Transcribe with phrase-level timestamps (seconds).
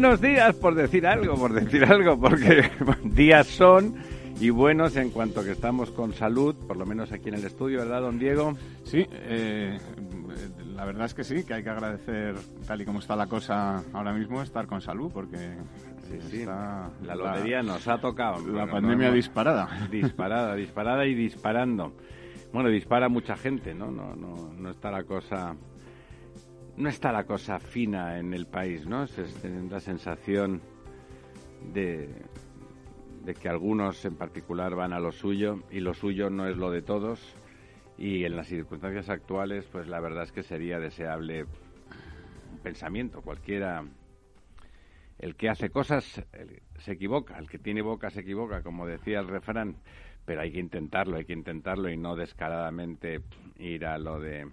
[0.00, 2.70] Buenos días, por decir algo, por decir algo, porque
[3.02, 3.96] días son
[4.38, 7.80] y buenos en cuanto que estamos con salud, por lo menos aquí en el estudio,
[7.80, 8.56] ¿verdad, don Diego?
[8.84, 9.76] Sí, eh,
[10.76, 13.82] la verdad es que sí, que hay que agradecer, tal y como está la cosa
[13.92, 15.56] ahora mismo, estar con salud, porque
[17.02, 18.46] la lotería nos ha tocado.
[18.46, 19.88] La pandemia disparada.
[19.90, 21.92] Disparada, disparada y disparando.
[22.52, 23.90] Bueno, dispara mucha gente, ¿no?
[23.90, 25.56] No, no, no está la cosa
[26.78, 29.06] no está la cosa fina en el país, ¿no?
[29.06, 30.62] Se tiene la sensación
[31.72, 32.08] de,
[33.24, 36.70] de que algunos en particular van a lo suyo y lo suyo no es lo
[36.70, 37.34] de todos
[37.98, 43.84] y en las circunstancias actuales pues la verdad es que sería deseable un pensamiento cualquiera
[45.18, 46.24] el que hace cosas
[46.76, 49.76] se equivoca el que tiene boca se equivoca como decía el refrán
[50.24, 53.20] pero hay que intentarlo hay que intentarlo y no descaradamente
[53.58, 54.48] ir a lo de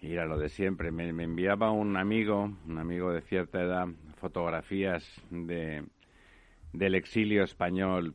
[0.00, 0.90] y era lo de siempre.
[0.90, 5.84] Me, enviaba un amigo, un amigo de cierta edad, fotografías de,
[6.72, 8.14] del exilio español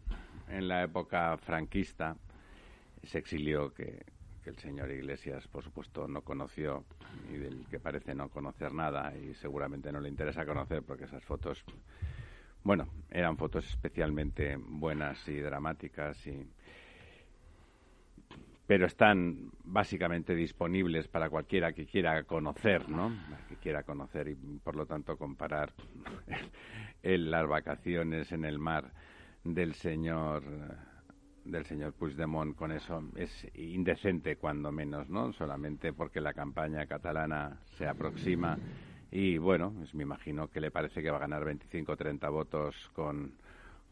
[0.49, 2.15] en la época franquista.
[3.01, 4.05] Ese exilio que,
[4.43, 6.85] que el señor Iglesias, por supuesto, no conoció
[7.31, 11.23] y del que parece no conocer nada y seguramente no le interesa conocer porque esas
[11.23, 11.63] fotos,
[12.63, 16.47] bueno, eran fotos especialmente buenas y dramáticas y
[18.65, 23.11] pero están básicamente disponibles para cualquiera que quiera conocer, ¿no?
[23.49, 25.73] Que quiera conocer y por lo tanto comparar
[27.03, 28.91] las vacaciones en el mar
[29.43, 30.43] del señor
[31.43, 35.33] del señor Puigdemont con eso es indecente cuando menos, ¿no?
[35.33, 38.57] Solamente porque la campaña catalana se aproxima
[39.11, 42.29] y bueno, pues me imagino que le parece que va a ganar 25 o 30
[42.29, 43.33] votos con,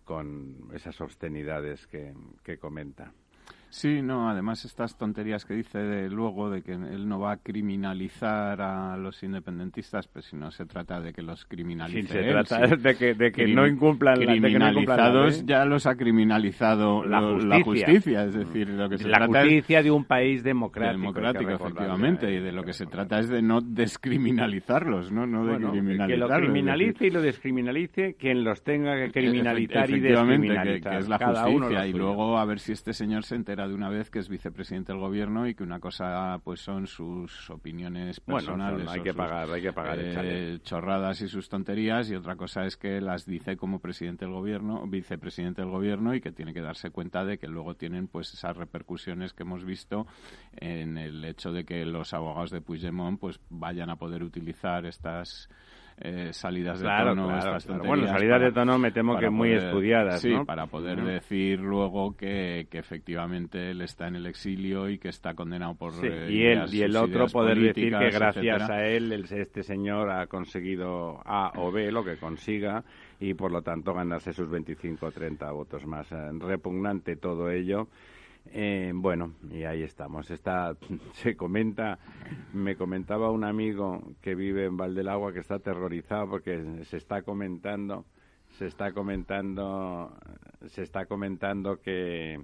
[0.05, 3.11] con esas obscenidades que, que comenta.
[3.71, 7.37] Sí, no, además estas tonterías que dice de, luego de que él no va a
[7.37, 12.01] criminalizar a los independentistas, pues si no se trata de que los criminalice.
[12.01, 17.05] Sí, se trata de que, de que no incumplan la Criminalizados ya los ha criminalizado
[17.05, 18.25] la justicia.
[18.25, 20.99] es decir, lo que se la justicia de un país democrático.
[20.99, 25.25] Democrático, efectivamente, y de lo que se trata es de no descriminalizarlos, ¿no?
[25.25, 26.09] no de criminalizarlos.
[26.09, 30.91] Que lo criminalice y lo descriminalice quien los tenga que criminalizar y descriminalizar.
[30.91, 33.89] Que, es la justicia, y luego a ver si este señor se entera de una
[33.89, 38.87] vez que es vicepresidente del gobierno y que una cosa pues son sus opiniones personales.
[38.87, 39.99] hay que pagar, hay que pagar.
[39.99, 44.33] Eh, chorradas y sus tonterías y otra cosa es que las dice como presidente del
[44.33, 48.33] gobierno, vicepresidente del gobierno y que tiene que darse cuenta de que luego tienen pues
[48.33, 50.07] esas repercusiones que hemos visto
[50.53, 55.49] en el hecho de que los abogados de Puigdemont pues vayan a poder utilizar estas
[56.03, 57.27] eh, salidas de tono,
[57.85, 62.67] Bueno, salidas de tono me temo que muy estudiadas, sí, para poder decir luego que,
[62.71, 66.65] que, efectivamente él está en el exilio y que está condenado por eh, y él
[66.73, 71.71] y el otro poder decir que gracias a él este señor ha conseguido A o
[71.71, 72.83] B lo que consiga
[73.19, 76.11] y por lo tanto ganarse sus 25 o 30 votos más.
[76.11, 77.87] Eh, repugnante todo ello.
[78.47, 80.29] Eh, bueno, y ahí estamos.
[80.31, 80.75] Está,
[81.13, 81.99] se comenta,
[82.53, 88.05] me comentaba un amigo que vive en Valdelagua que está aterrorizado porque se está comentando,
[88.57, 90.13] se está comentando,
[90.67, 92.41] se está comentando que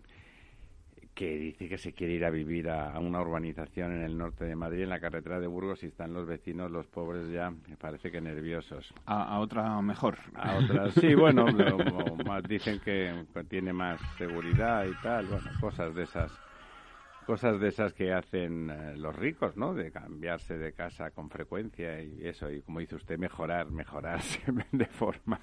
[1.18, 4.56] que dice que se quiere ir a vivir a, una urbanización en el norte de
[4.56, 8.12] Madrid, en la carretera de Burgos, y están los vecinos, los pobres ya, me parece
[8.12, 8.94] que nerviosos.
[9.08, 10.20] A, otra mejor.
[10.36, 11.48] A otra, sí, bueno,
[12.24, 16.32] más dicen que tiene más seguridad y tal, bueno, cosas de esas
[17.26, 19.74] cosas de esas que hacen eh, los ricos, ¿no?
[19.74, 24.40] De cambiarse de casa con frecuencia y eso, y como dice usted, mejorar, mejorarse
[24.72, 25.42] de forma,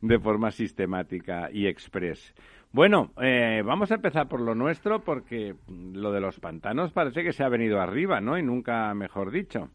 [0.00, 2.32] de forma sistemática y express.
[2.74, 7.32] Bueno, eh, vamos a empezar por lo nuestro porque lo de los pantanos parece que
[7.32, 8.36] se ha venido arriba, ¿no?
[8.36, 9.70] Y nunca mejor dicho.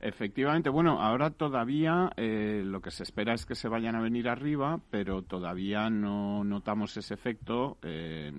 [0.00, 4.28] Efectivamente, bueno, ahora todavía eh, lo que se espera es que se vayan a venir
[4.28, 7.78] arriba, pero todavía no notamos ese efecto.
[7.82, 8.30] Eh,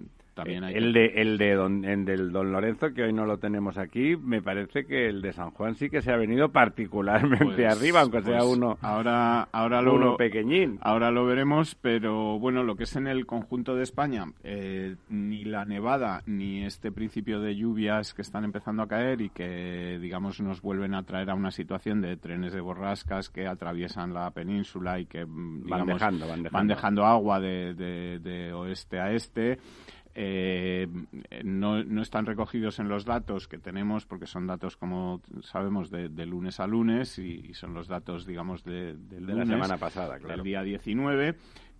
[0.45, 4.41] el, de, el de don, del Don Lorenzo, que hoy no lo tenemos aquí, me
[4.41, 8.21] parece que el de San Juan sí que se ha venido particularmente pues, arriba, aunque
[8.21, 10.79] sea pues uno, ahora, ahora lo, uno pequeñín.
[10.81, 15.45] Ahora lo veremos, pero bueno, lo que es en el conjunto de España, eh, ni
[15.45, 20.39] la nevada ni este principio de lluvias que están empezando a caer y que, digamos,
[20.41, 24.99] nos vuelven a traer a una situación de trenes de borrascas que atraviesan la península
[24.99, 27.05] y que, mm, van, dejando, van, dejando.
[27.05, 29.59] agua de, de oeste a este
[30.19, 30.87] eh,
[31.43, 36.25] no, no, están recogidos en los datos que tenemos porque son datos, como sabemos, de,
[36.25, 40.37] lunes a lunes y, son los datos, digamos, de, la semana pasada, claro.
[40.37, 41.35] del día 19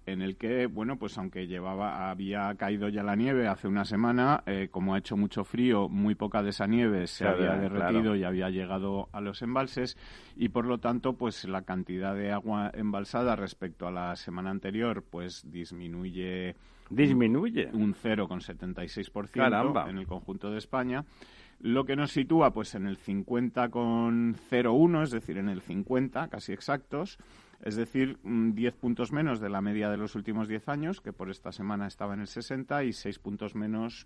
[0.06, 4.44] en el que, bueno, pues aunque llevaba, había caído ya la nieve hace una semana,
[4.45, 8.24] eh, como ha hecho mucho frío, muy poca de esa nieve se había derretido y
[8.24, 9.98] había llegado a los embalses
[10.36, 15.04] y por lo tanto, pues la cantidad de agua embalsada respecto a la semana anterior,
[15.04, 16.56] pues disminuye
[16.89, 17.69] Disminuye.
[17.74, 21.04] Un 0,76% en el conjunto de España.
[21.60, 27.18] Lo que nos sitúa pues en el 50,01, es decir, en el 50, casi exactos.
[27.63, 31.31] Es decir, 10 puntos menos de la media de los últimos 10 años, que por
[31.31, 34.06] esta semana estaba en el 60, y 6 puntos menos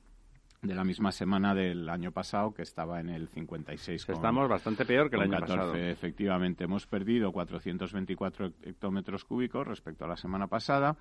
[0.62, 4.08] de la misma semana del año pasado, que estaba en el 56.
[4.08, 5.76] Estamos bastante peor que el año pasado.
[5.76, 10.96] Efectivamente, hemos perdido 424 hectómetros cúbicos respecto a la semana pasada.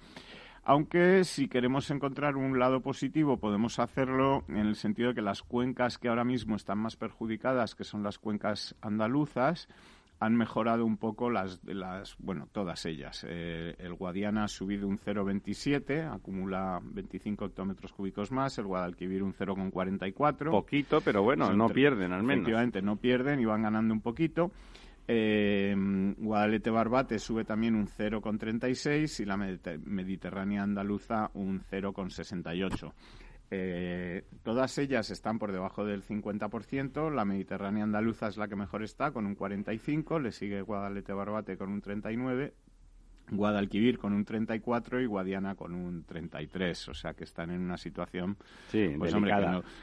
[0.63, 5.43] Aunque si queremos encontrar un lado positivo podemos hacerlo en el sentido de que las
[5.43, 9.69] cuencas que ahora mismo están más perjudicadas, que son las cuencas andaluzas,
[10.21, 13.25] han mejorado un poco las, las bueno, todas ellas.
[13.27, 19.33] Eh, el Guadiana ha subido un 0,27, acumula 25 hectómetros cúbicos más, el Guadalquivir un
[19.33, 20.51] 0,44.
[20.51, 22.43] Poquito, pero bueno, no pierden al menos.
[22.43, 24.53] Efectivamente, no pierden y van ganando un poquito.
[25.13, 25.75] Eh,
[26.19, 32.93] Guadalete Barbate sube también un 0,36 y la Mediterránea Andaluza un 0,68.
[33.51, 37.11] Eh, todas ellas están por debajo del 50%.
[37.11, 40.21] La Mediterránea Andaluza es la que mejor está, con un 45%.
[40.21, 42.53] Le sigue Guadalete Barbate con un 39%.
[43.31, 47.77] Guadalquivir con un 34 y Guadiana con un 33, o sea que están en una
[47.77, 48.37] situación
[48.69, 49.33] sí, pues, hombre,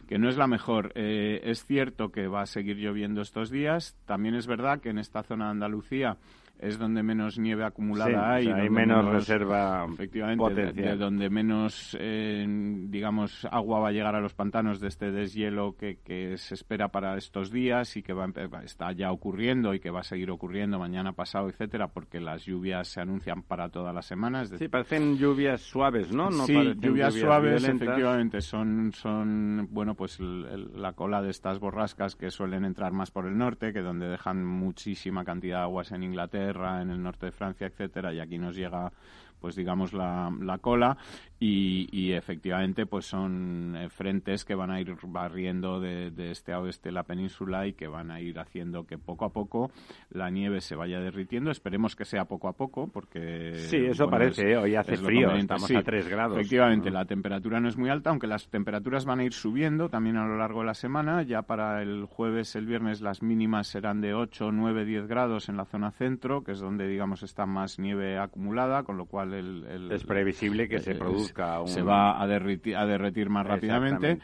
[0.08, 0.92] que, no, es la mejor.
[0.96, 4.98] Eh, es cierto que va a seguir lloviendo estos días, también es verdad que en
[4.98, 6.18] esta zona de Andalucía
[6.60, 8.48] es donde menos nieve acumulada hay.
[8.48, 14.34] hay menos, reserva efectivamente, de, donde menos, eh, digamos, agua va a llegar a los
[14.34, 18.28] pantanos de este deshielo que, que se espera para estos días y que va,
[18.64, 22.88] está ya ocurriendo y que va a seguir ocurriendo mañana pasado, etcétera, porque las lluvias
[22.88, 24.52] se anuncian para todas las semanas.
[24.58, 26.30] Sí, parecen lluvias suaves, ¿no?
[26.30, 32.32] no sí, lluvias, suaves, efectivamente, son, son, bueno, pues la cola de estas borrascas que
[32.32, 36.47] suelen entrar más por el norte, que donde dejan muchísima cantidad de aguas en Inglaterra
[36.56, 38.92] en el norte de Francia, etcétera, y aquí nos llega
[39.40, 40.98] pues digamos la, la cola
[41.40, 46.92] y, efectivamente pues son eh, frentes que van a ir barriendo de, este a oeste
[46.92, 49.70] la península y que van a ir haciendo que poco a poco
[50.10, 51.52] la nieve se vaya derritiendo.
[51.52, 55.84] Esperemos que sea poco a poco porque sí eso parece hoy hace frío estamos a
[55.84, 59.34] 3 grados efectivamente la temperatura no es muy alta aunque las temperaturas van a ir
[59.34, 61.22] subiendo también a lo largo de la semana.
[61.22, 65.58] Ya para el jueves el viernes las mínimas serán de 8 9 10 grados en
[65.58, 69.34] la zona centro que es donde digamos está más nieve acumulada con lo cual
[69.92, 74.20] es previsible que se produzca Se va a derretir, a derretir más rápidamente.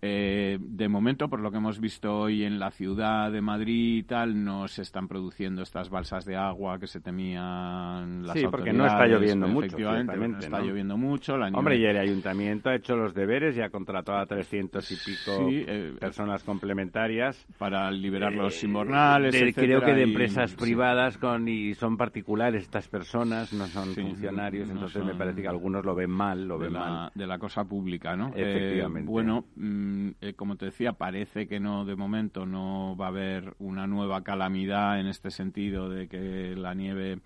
[0.00, 4.02] Eh, de momento, por lo que hemos visto hoy en la ciudad de Madrid y
[4.04, 8.72] tal, no se están produciendo estas balsas de agua que se temían las Sí, porque
[8.72, 9.66] no está lloviendo mucho.
[9.66, 11.34] Efectivamente, no está lloviendo mucho.
[11.34, 15.48] Hombre, y el ayuntamiento ha hecho los deberes y ha contratado a 300 y pico
[15.50, 17.44] eh, personas complementarias.
[17.58, 23.52] Para liberar los invernales, Creo que de empresas privadas con y son particulares estas personas,
[23.52, 27.10] no son funcionarios, entonces me parece que algunos lo ven mal, lo ven la, mal.
[27.14, 28.28] De la cosa pública, ¿no?
[28.34, 29.08] Efectivamente.
[29.08, 33.08] Eh, bueno, Mm, eh, como te decía, parece que no, de momento no va a
[33.08, 37.18] haber una nueva calamidad en este sentido de que la nieve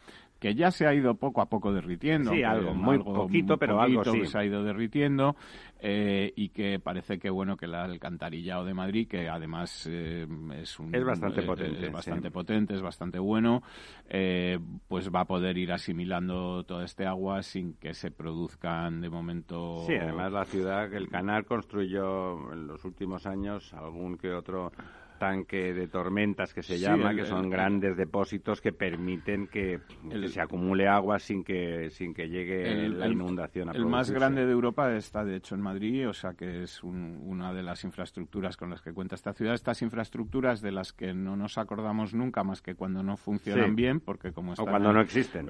[0.42, 2.32] que ya se ha ido poco a poco derritiendo.
[2.32, 4.26] Sí, algo, muy poquito, pero algo sí.
[4.26, 5.36] se ha ido derritiendo
[5.78, 10.26] eh, y que parece que bueno que el alcantarillado de Madrid, que además eh,
[10.60, 13.62] es un es bastante potente, es bastante potente, es bastante bueno,
[14.08, 14.58] eh,
[14.88, 19.84] pues va a poder ir asimilando toda este agua sin que se produzcan de momento.
[19.86, 24.72] Sí, además la ciudad, el canal construyó en los últimos años algún que otro
[25.22, 29.78] tanque de tormentas que se llama, que son grandes depósitos que permiten que,
[30.26, 33.70] se acumule agua sin que sin que llegue la inundación.
[33.72, 37.52] el más grande de Europa está de hecho en Madrid, o sea que es una
[37.52, 39.54] de las infraestructuras con las que cuenta esta ciudad.
[39.54, 44.00] Estas infraestructuras de las que no nos acordamos nunca más que cuando no funcionan bien,
[44.00, 45.48] porque como están o cuando no existen,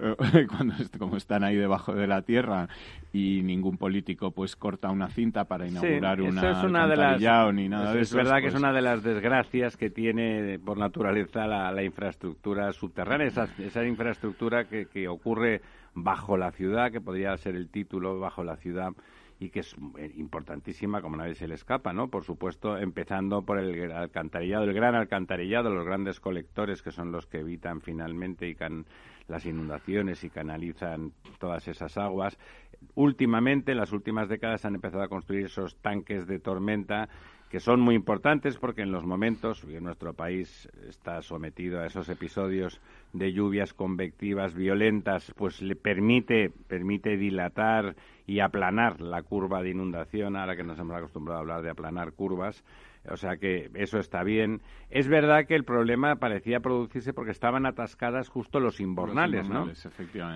[0.49, 2.69] cuando como están ahí debajo de la tierra
[3.11, 7.71] y ningún político pues corta una cinta para inaugurar una, es una de las, ni
[7.71, 8.19] nada de eso.
[8.19, 12.73] Es verdad que es pues una de las desgracias que tiene por naturaleza la, infraestructura
[12.73, 15.61] subterránea, esa, infraestructura que, que ocurre
[15.95, 18.93] bajo la ciudad, que podría ser el título, bajo la ciudad,
[19.43, 22.09] y que es eh, importantísima, como nadie se le escapa, ¿no?
[22.09, 27.27] Por supuesto, empezando por el alcantarillado, el gran alcantarillado, los grandes colectores que son los
[27.27, 28.87] que evitan finalmente y can
[29.29, 32.39] las inundaciones y canalizan todas esas aguas.
[32.95, 37.09] Últimamente, en las últimas décadas, han empezado a construir esos tanques de tormenta
[37.53, 42.09] que son muy importantes porque en los momentos que nuestro país está sometido a esos
[42.09, 42.81] episodios
[43.13, 47.95] de lluvias convectivas violentas, pues le permite, permite dilatar
[48.27, 52.13] y aplanar la curva de inundación, ahora que nos hemos acostumbrado a hablar de aplanar
[52.13, 52.65] curvas,
[53.07, 54.63] o sea que eso está bien.
[54.89, 59.69] Es verdad que el problema parecía producirse porque estaban atascadas justo los invernales, ¿no?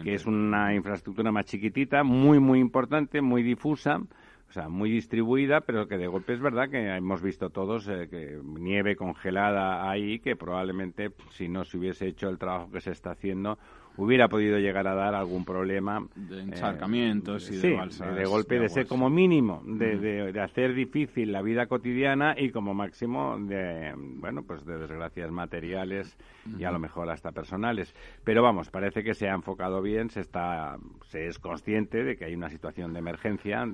[0.04, 4.02] Que es una infraestructura más chiquitita, muy, muy importante, muy difusa,
[4.48, 8.08] o sea, muy distribuida, pero que de golpe es verdad que hemos visto todos eh,
[8.08, 12.92] que nieve congelada ahí, que probablemente si no se hubiese hecho el trabajo que se
[12.92, 13.58] está haciendo,
[13.96, 16.06] hubiera podido llegar a dar algún problema.
[16.14, 18.14] De encharcamientos y de balsas.
[18.14, 19.96] de golpe de, ser como mínimo, de,
[20.32, 26.16] de, hacer difícil la vida cotidiana y como máximo de, bueno, pues de desgracias materiales
[26.58, 27.94] y a lo mejor hasta personales.
[28.24, 30.76] Pero vamos, parece que se ha enfocado bien, se está,
[31.06, 33.66] se es consciente de que hay una situación de emergencia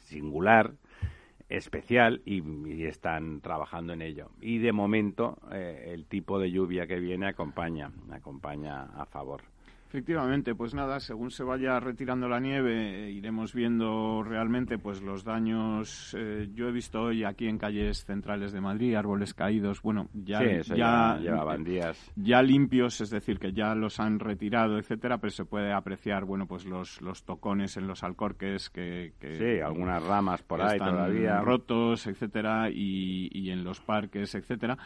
[0.00, 0.72] singular
[1.50, 4.30] especial y, están trabajando en ello.
[4.40, 9.42] Y de momento eh, el tipo de lluvia que viene acompaña, acompaña a favor.
[9.90, 15.24] Efectivamente, pues nada, según se vaya retirando la nieve, eh, iremos viendo realmente pues los
[15.24, 16.14] daños.
[16.16, 20.60] Eh, yo he visto hoy aquí en calles centrales de Madrid árboles caídos, bueno, ya
[20.62, 22.12] ya, llevaban días.
[22.14, 26.46] Ya limpios, es decir, que ya los han retirado, etcétera, pero se puede apreciar, bueno,
[26.46, 31.40] pues los, los tocones en los alcorques que, sí, algunas ramas por ahí están todavía
[31.40, 34.78] rotos, etcétera, y, y en los parques, etcétera.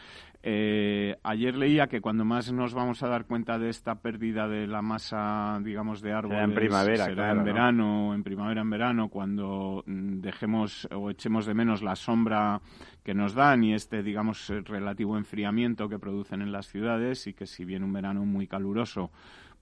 [0.47, 4.67] Eh, ayer leía que cuando más nos vamos a dar cuenta de esta pérdida de
[4.67, 9.09] la masa, digamos, de árboles, será en primavera, será en verano, en primavera, en verano,
[9.09, 12.61] cuando mm, dejemos o echemos de menos la sombra
[13.03, 17.47] que nos dan y este, digamos, relativo enfriamiento que producen en las ciudades y que
[17.47, 19.11] si bien un verano muy caluroso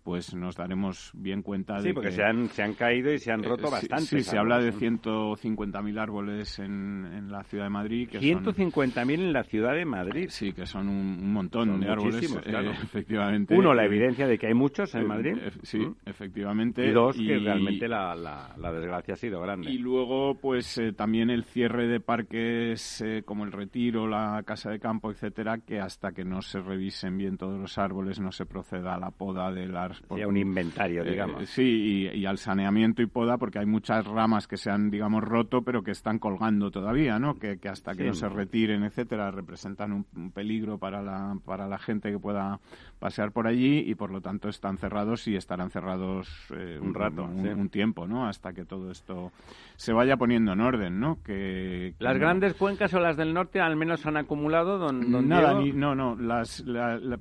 [0.02, 3.32] pues nos daremos bien cuenta de sí, porque se, han, se han caído y se
[3.32, 4.04] han eh, roto bastante.
[4.04, 8.08] Sí, se habla de 150.000 árboles en, en, la ciudad de Madrid.
[8.10, 10.26] 150.000 en la ciudad de Madrid.
[10.28, 12.70] Sí, que son un, montón de árboles, claro.
[12.70, 13.56] Eh, efectivamente.
[13.56, 15.36] Uno, la evidencia de que hay muchos en eh, Madrid.
[15.62, 15.96] sí, mm.
[16.06, 16.86] efectivamente.
[16.86, 19.70] Y dos, que realmente la, la, desgracia ha sido grande.
[19.70, 25.10] Y luego, pues también el cierre de parques como el Retiro, la Casa de Campo,
[25.10, 28.98] etcétera, que hasta que no se revisen bien todos los árboles, no se proceda a
[28.98, 29.68] la poda de
[30.10, 31.48] la un inventario, eh, digamos.
[31.48, 35.62] sí, y, al saneamiento y poda, porque hay muchas ramas que se han, digamos, roto,
[35.62, 37.38] pero que están colgando todavía, ¿no?
[37.38, 42.10] Que, hasta que no se retiren, etcétera, representan un, peligro para la, para la gente
[42.10, 42.60] que pueda
[42.98, 47.24] pasear por allí y, por lo tanto, están cerrados y estarán cerrados eh, un rato,
[47.24, 48.26] un, tiempo, ¿no?
[48.26, 49.32] Hasta que todo esto
[49.76, 51.18] se vaya poniendo en orden, ¿no?
[51.22, 54.78] Que, ¿Las grandes cuencas o las del norte al menos han acumulado?
[54.78, 56.16] Don, Nada, no, no.
[56.16, 56.64] Las,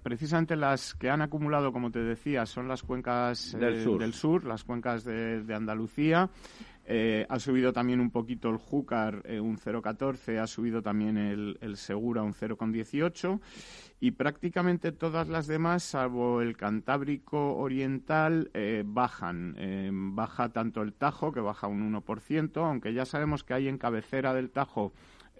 [0.03, 4.43] precisamente las que han acumulado, como te decía, son las cuencas del, eh, sur.
[4.43, 6.29] las cuencas de, Andalucía.
[6.85, 11.57] Eh, ha subido también un poquito el Júcar, eh, un 0,14, ha subido también el,
[11.61, 13.39] el Segura, un 0,18
[13.99, 18.49] y prácticamente todas las demás, salvo el Cantábrico Oriental,
[18.83, 19.55] bajan.
[20.15, 24.33] baja tanto el Tajo, que baja un 1%, aunque ya sabemos que hay en cabecera
[24.33, 24.91] del Tajo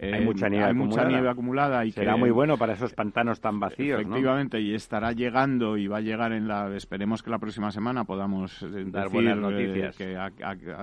[0.02, 1.84] hay mucha nieve acumulada.
[1.84, 5.98] y será muy bueno para esos pantanos tan vacíos efectivamente y estará llegando y va
[5.98, 9.96] a llegar en la esperemos que la próxima semana podamos eh, dar buenas noticias.
[9.96, 10.30] que ha,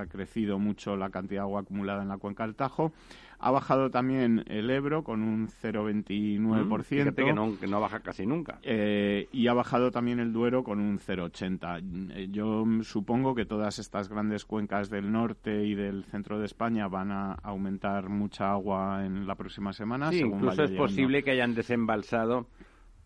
[0.08, 2.94] crecido mucho la cantidad de agua acumulada en la cuenca del Tajo
[3.40, 6.84] Ha bajado también el Ebro con un 0,29%.
[6.84, 8.60] Fíjate que no, que no baja casi nunca.
[8.64, 12.12] Eh, y ha bajado también el Duero con un 0,80.
[12.14, 16.88] Eh, yo supongo que todas estas grandes cuencas del norte y del centro de España
[16.90, 20.10] van a aumentar mucha agua en la próxima semana.
[20.12, 22.48] Sí, incluso es posible que hayan desembalsado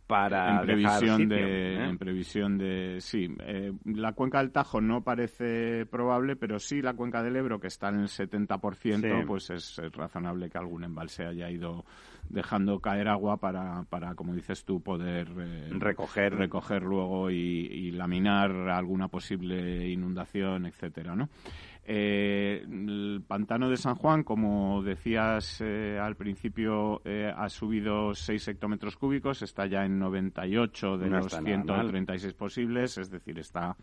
[0.08, 1.86] para en previsión de ¿eh?
[1.86, 6.94] en previsión de sí eh, la cuenca del Tajo no parece probable pero sí la
[6.94, 11.50] cuenca del Ebro que está en el 70% pues es, razonable que algún embalse haya
[11.50, 11.86] ido
[12.30, 16.36] dejando caer agua para, para como dices tú poder eh, recoger.
[16.36, 21.30] recoger luego y, y, laminar alguna posible inundación etcétera no
[21.86, 28.48] eh, el pantano de San Juan, como decías eh, al principio, eh, ha subido 6
[28.48, 33.76] hectómetros cúbicos, está ya en 98 de los 136 posibles, es decir, está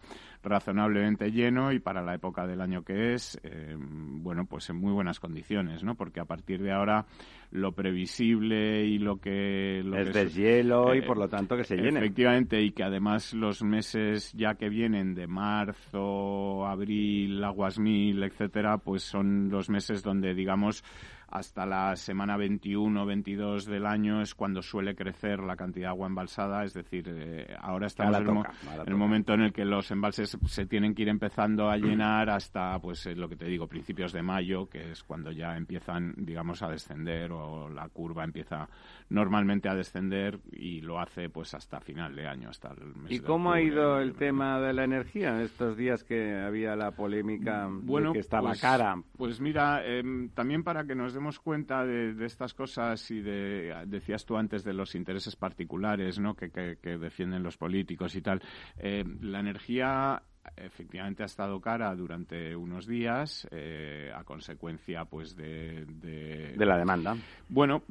[0.42, 3.38] razonablemente lleno y para la época del año que es,
[3.76, 5.94] bueno, pues en muy buenas condiciones, ¿no?
[5.94, 7.04] Porque a partir de ahora
[7.50, 9.82] lo previsible y lo que...
[9.84, 11.98] Lo es deshielo y por lo tanto que se llene.
[11.98, 19.02] Efectivamente, y que además los meses ya que vienen de marzo, abril, aguas etcétera, pues
[19.02, 20.84] son los meses donde, digamos,
[21.30, 26.08] hasta la semana 21 22 del año es cuando suele crecer la cantidad de agua
[26.08, 30.66] embalsada, es decir, eh, ahora estamos en, el momento en el que los embalses se
[30.66, 34.22] tienen que ir empezando a llenar hasta, pues eh, lo que te digo, principios de
[34.22, 38.68] mayo, que es cuando ya empiezan, digamos, a descender o la curva empieza
[39.08, 43.20] normalmente a descender y lo hace pues hasta final de año, hasta el mes ¿Y
[43.20, 47.68] cómo ha ido el tema de la energía en estos días que había la polémica
[47.70, 49.02] bueno, que estaba pues, cara?
[49.16, 54.24] Pues mira, em, también para que nos demos cuenta de, estas cosas y de, decías
[54.24, 56.34] tú antes de los intereses particulares ¿no?
[56.34, 58.40] que, que, defienden los políticos y tal,
[58.78, 60.22] eh, la energía
[60.56, 67.14] efectivamente ha estado cara durante unos días eh, a consecuencia pues de, de, la demanda
[67.50, 67.82] bueno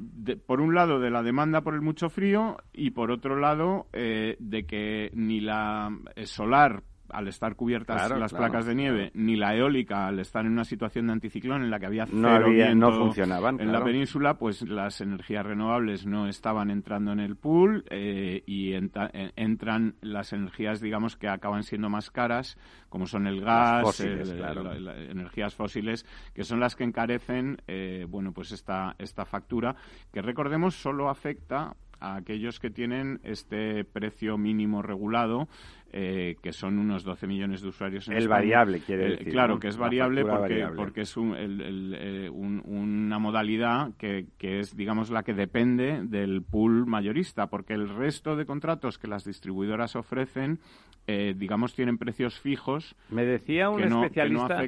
[0.46, 4.36] por un lado de la demanda por el mucho frío y por otro lado eh,
[4.40, 10.06] de que ni la solar al estar cubiertas las placas de nieve, ni la eólica
[10.06, 12.92] al estar en una situación de anticiclón en la que había cero no, había, no
[12.92, 18.42] funcionaban en la península, pues las energías renovables no estaban entrando en el pool eh,
[18.46, 22.56] y entran las energías, digamos, que acaban siendo más caras,
[22.88, 28.94] como son el gas, energías fósiles, que son las que encarecen, eh, bueno, pues esta
[28.98, 29.76] esta factura
[30.12, 35.48] que recordemos solo afecta a aquellos que tienen este precio mínimo regulado
[35.92, 39.32] eh, que son unos 12 millones de usuarios en El variable, quiere decir.
[39.32, 45.24] claro, que es variable porque, porque es eh, una modalidad que, que, es, digamos, la
[45.24, 50.60] que depende del pool mayorista, porque el resto de contratos que las distribuidoras ofrecen,
[51.08, 52.94] eh, digamos, tienen precios fijos.
[53.10, 54.62] Me decía un especialista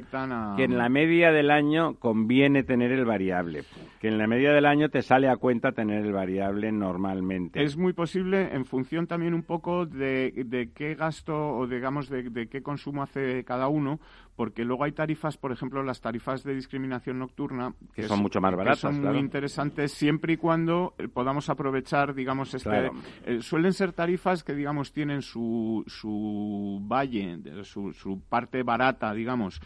[0.57, 3.63] que, en la media del año conviene tener el variable,
[4.01, 7.63] que en la media del año te sale a cuenta tener el variable normalmente.
[7.63, 12.47] Es muy posible en función también un poco de, de qué gasto o digamos de,
[12.49, 13.99] qué consumo hace cada uno,
[14.35, 18.55] porque luego hay tarifas, por ejemplo, las tarifas de discriminación nocturna, que, son mucho más
[18.55, 22.91] baratas, son muy interesantes siempre y cuando eh, podamos aprovechar, digamos, este,
[23.25, 29.61] eh, suelen ser tarifas que, digamos, tienen su, su valle, su, su parte barata, digamos,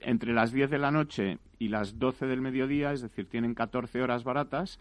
[0.00, 4.02] entre las 10 de la noche y las 12 del mediodía, es decir, tienen 14
[4.02, 4.78] horas baratas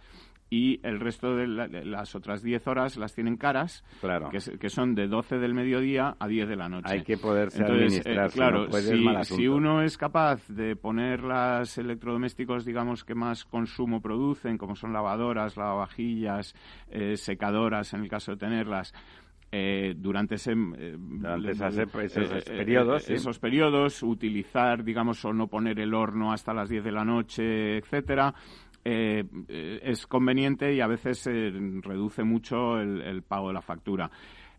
[0.49, 4.29] y el resto de, las otras 10 horas las tienen caras, claro.
[4.29, 6.93] que, son de 12 del mediodía a 10 de la noche.
[6.93, 8.27] Hay que poderse administrar.
[8.27, 14.01] Eh, claro, si, si, uno es capaz de poner los electrodomésticos, digamos, que más consumo
[14.01, 16.53] producen, como son lavadoras, lavavajillas,
[16.89, 18.93] eh, secadoras, en el caso de tenerlas,
[19.51, 20.53] eh, durante, ese,
[22.03, 26.91] esos periodos, esos periodos, utilizar, digamos, o no poner el horno hasta las 10 de
[26.91, 28.34] la noche, etcétera,
[28.88, 29.24] eh,
[29.82, 34.12] es conveniente y a veces se reduce mucho el, pago de la factura.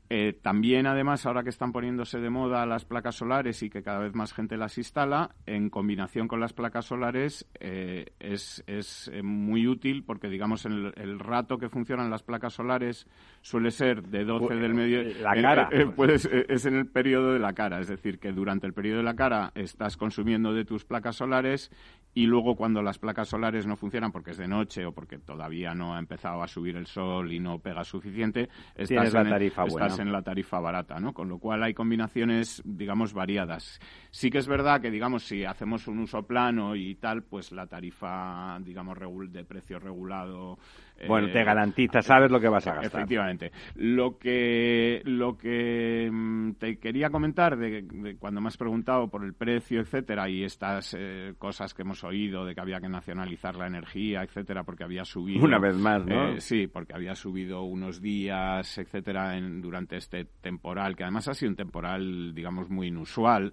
[0.08, 3.98] Eh, también, además, ahora que están poniéndose de moda las placas solares y que cada
[3.98, 9.66] vez más gente las instala, en combinación con las placas solares eh, es, es muy
[9.66, 13.06] útil porque, digamos, el, el, rato que funcionan las placas solares
[13.40, 15.02] suele ser de 12 del medio.
[15.20, 15.68] La cara.
[15.70, 19.16] es en el periodo de la cara, es decir, que durante el periodo de la
[19.16, 21.70] cara estás consumiendo de tus placas solares
[22.14, 25.74] y luego cuando las placas solares no funcionan porque es de noche o porque todavía
[25.74, 29.64] no ha empezado a subir el sol y no pega suficiente, estás, en, la tarifa
[29.64, 31.12] estás en la tarifa barata, ¿no?
[31.12, 33.80] Con lo cual hay combinaciones, digamos, variadas.
[34.10, 37.66] Sí que es verdad que, digamos, si hacemos un uso plano y tal, pues la
[37.66, 38.96] tarifa, digamos,
[39.32, 40.58] de precio regulado
[41.06, 43.00] Bueno, te garantiza, sabes lo que vas a gastar.
[43.00, 43.52] Efectivamente.
[43.74, 49.34] Lo que, lo que mm, te quería comentar de, cuando me has preguntado por el
[49.34, 53.66] precio, etcétera, y estas eh, cosas que hemos oído de que había que nacionalizar la
[53.66, 55.44] energía, etcétera, porque había subido.
[55.44, 56.28] Una vez más, ¿no?
[56.28, 61.34] Eh, sí, porque había subido unos días, etcétera, en, durante este temporal, que además ha
[61.34, 63.52] sido un temporal, digamos, muy inusual.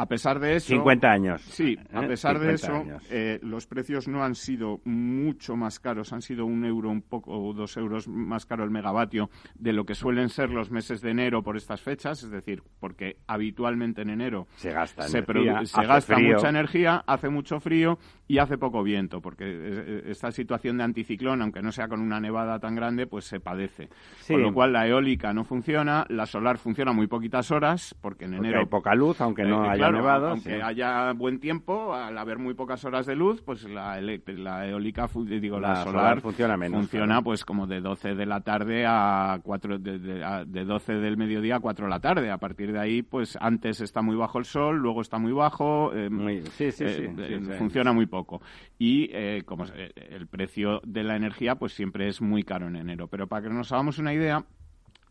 [0.00, 0.68] A pesar de eso...
[0.68, 1.42] 50 años.
[1.42, 2.06] Sí, a ¿Eh?
[2.06, 6.64] pesar de eso, eh, los precios no han sido mucho más caros, han sido un
[6.64, 10.50] euro un poco o dos euros más caro el megavatio de lo que suelen ser
[10.50, 15.08] los meses de enero por estas fechas, es decir, porque habitualmente en enero se gasta,
[15.08, 20.78] se, gasta mucha energía, hace mucho frío y hace poco viento, porque eh, esta situación
[20.78, 23.88] de anticiclón, aunque no sea con una nevada tan grande, pues se padece.
[24.28, 28.34] Con lo cual la eólica no funciona, la solar funciona muy poquitas horas, porque en
[28.34, 28.60] enero...
[28.60, 33.06] hay poca luz, aunque no haya aunque haya buen tiempo, al haber muy pocas horas
[33.06, 36.80] de luz, pues la, la eólica, digo, la, solar, funciona menos.
[36.80, 41.56] Funciona pues como de 12 de la tarde a 4, de, de, 12 del mediodía
[41.56, 42.30] a 4 de la tarde.
[42.30, 45.92] A partir de ahí, pues antes está muy bajo el sol, luego está muy bajo,
[45.94, 46.08] eh,
[46.52, 48.40] sí, sí, sí, eh, funciona muy poco.
[48.78, 53.08] Y eh, como el precio de la energía, pues siempre es muy caro en enero.
[53.08, 54.44] Pero para que nos hagamos una idea,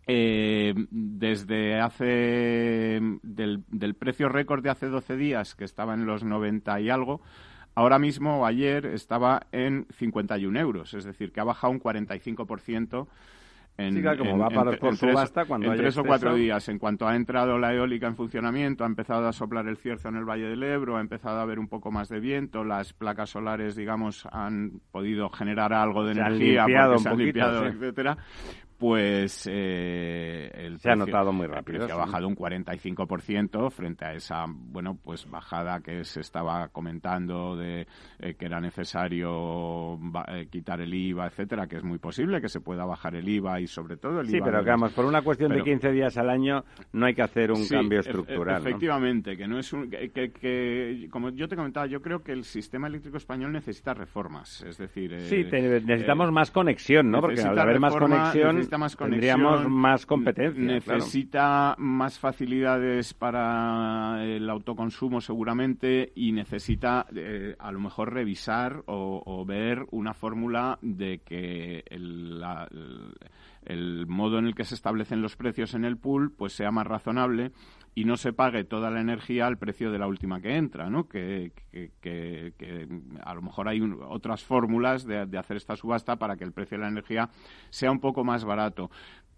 [0.07, 6.23] eh, desde hace del, del precio récord de hace 12 días, que estaba en los
[6.23, 7.21] 90 y algo,
[7.75, 13.07] ahora mismo, ayer, estaba en 51 euros, es decir, que ha bajado un 45%
[13.79, 16.67] en, como va para, por subasta cuando en tres o cuatro días.
[16.67, 20.15] En cuanto ha entrado la eólica en funcionamiento, ha empezado a soplar el cierzo en
[20.15, 23.29] el Valle del Ebro, ha empezado a haber un poco más de viento, las placas
[23.29, 26.65] solares, digamos, han podido generar algo de energía,
[26.97, 28.17] se han limpiado, etcétera
[28.77, 31.87] pues eh, el se ha notado muy rápido.
[31.87, 37.55] Se ha bajado un 45% frente a esa bueno pues bajada que se estaba comentando
[37.55, 37.87] de
[38.19, 42.59] eh, que era necesario eh, quitar el IVA, etcétera, que es muy posible que se
[42.59, 44.45] pueda bajar el IVA y sobre todo el sí, IVA.
[44.45, 46.63] Sí, pero digamos, por una cuestión de 15 días al año
[46.93, 48.61] no hay que hacer un cambio estructural.
[48.61, 52.87] efectivamente, que no es un que, como yo te comentaba, yo creo que el sistema
[52.87, 57.21] eléctrico español necesita reformas, es decir, sí, necesitamos más conexión, ¿no?
[57.21, 60.61] Porque al haber más conexión más tendríamos más competencia.
[60.61, 69.45] Necesita más facilidades para el autoconsumo seguramente y necesita eh, a lo mejor revisar o,
[69.45, 72.43] ver una fórmula de que el,
[73.65, 76.87] el modo en el que se establecen los precios en el pool pues sea más
[76.87, 77.51] razonable
[77.95, 81.07] y no se pague toda la energía al precio de la última que entra, ¿no?
[81.07, 81.51] Que,
[83.23, 86.77] a lo mejor hay otras fórmulas de, de, hacer esta subasta para que el precio
[86.77, 87.29] de la energía
[87.69, 88.89] sea un poco más barato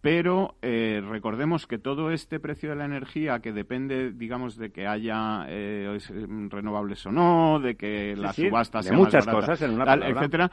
[0.01, 4.87] pero eh, recordemos que todo este precio de la energía que depende, digamos, de que
[4.87, 5.97] haya eh,
[6.49, 10.51] renovables o no, de que la subasta sea muchas más cosas en una etcétera,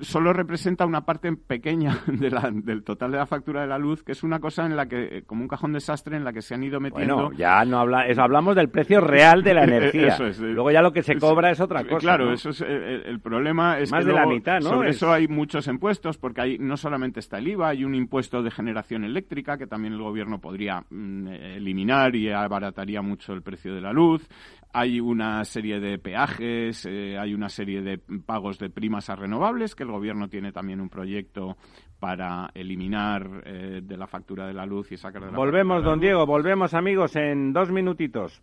[0.00, 4.24] solo representa una parte pequeña del total de la factura de la luz, que es
[4.24, 6.80] una cosa en la que, como un cajón desastre, en la que se han ido
[6.80, 7.14] metiendo.
[7.14, 10.08] Bueno, ya no habla, eso, hablamos del precio real de la energía.
[10.08, 11.98] eso es, Luego ya lo que se cobra es, otra cosa.
[11.98, 14.70] Claro, eso es el, problema es más de la mitad, ¿no?
[14.70, 18.42] Sobre eso hay muchos impuestos, porque hay no solamente está el IVA, hay un impuesto
[18.42, 23.74] de generación eléctrica que también el gobierno podría mm, eliminar y abarataría mucho el precio
[23.74, 24.28] de la luz.
[24.72, 29.74] Hay una serie de peajes, eh, hay una serie de pagos de primas a renovables
[29.74, 31.56] que el gobierno tiene también un proyecto
[31.98, 36.00] para eliminar eh, de la factura de la luz y sacar de la Volvemos, don
[36.00, 38.42] Diego, volvemos amigos en dos minutitos.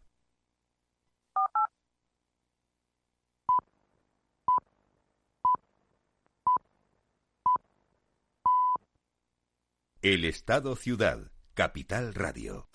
[10.03, 12.65] El Estado Ciudad, Capital Radio.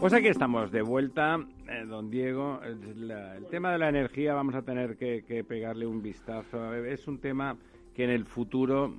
[0.00, 1.36] Pues aquí estamos de vuelta,
[1.68, 2.60] eh, don Diego.
[2.64, 6.74] el tema de la energía vamos a tener que, pegarle un vistazo.
[6.74, 7.56] Es un tema
[7.94, 8.96] que en el futuro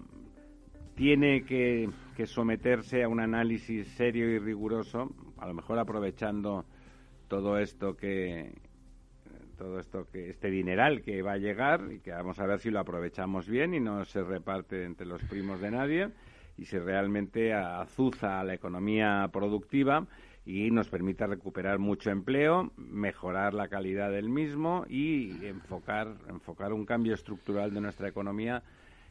[0.96, 6.64] tiene que, que someterse a un análisis serio y riguroso, a lo mejor aprovechando
[7.28, 8.54] todo esto que,
[9.58, 12.70] todo esto que este dineral que va a llegar y que vamos a ver si
[12.70, 16.10] lo aprovechamos bien y no se reparte entre los primos de nadie
[16.58, 20.06] y si realmente azuza a la economía productiva
[20.46, 26.86] y nos permite recuperar mucho empleo, mejorar la calidad del mismo y enfocar enfocar un
[26.86, 28.62] cambio estructural de nuestra economía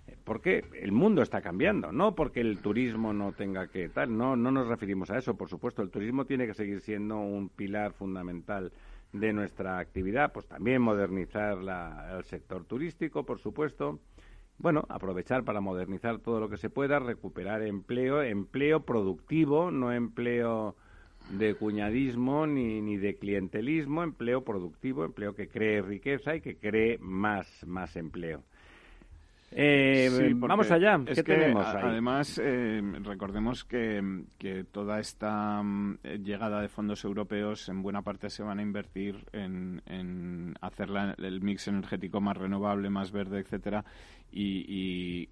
[0.07, 4.37] eh, porque el mundo está cambiando, no porque el turismo no tenga que tal, no
[4.37, 7.93] no nos referimos a eso, por supuesto, el turismo tiene que seguir siendo un pilar
[7.93, 8.73] fundamental
[9.13, 11.59] de nuestra actividad, pues también modernizar
[12.17, 14.01] el sector turístico, por supuesto.
[14.59, 20.77] Bueno, aprovechar para modernizar todo lo que se pueda, recuperar empleo, empleo productivo, no empleo
[21.31, 26.99] de cuñadismo ni, ni de clientelismo, empleo productivo, empleo que cree riqueza y que cree
[26.99, 28.43] más, más empleo.
[29.55, 31.01] Eh, vamos allá.
[31.05, 31.83] ¿Qué tenemos ahí?
[31.83, 38.31] Además, eh, recordemos que, que, toda esta mm, llegada de fondos europeos en buena parte
[38.31, 40.89] se van a invertir en, en hacer
[41.19, 43.85] el mix energético más renovable, más verde, etcétera,
[44.33, 45.29] y,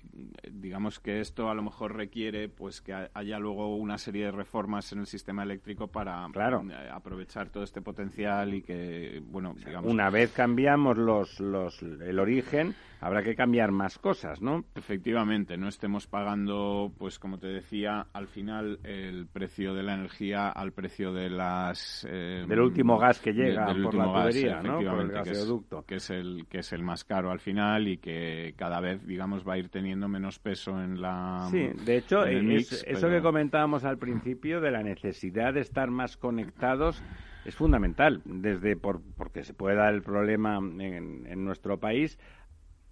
[0.51, 4.93] digamos que esto a lo mejor requiere pues que haya luego una serie de reformas
[4.93, 10.11] en el sistema eléctrico para eh, aprovechar todo este potencial y que bueno digamos una
[10.11, 16.07] vez cambiamos los, los el origen habrá que cambiar más cosas no efectivamente no estemos
[16.07, 21.31] pagando pues como te decía al final el precio de la energía al precio de
[21.31, 25.85] las eh, del último gas que llega por la tubería no por el gasoducto.
[25.87, 29.47] que es el que es el más caro al final y que cada vez digamos,
[29.47, 31.49] va a ir teniendo menos peso en la.
[31.51, 37.03] Sí, de hecho, eso que comentábamos al principio de la necesidad de estar más conectados
[37.45, 42.19] es fundamental, desde por, porque se puede dar el problema en, nuestro país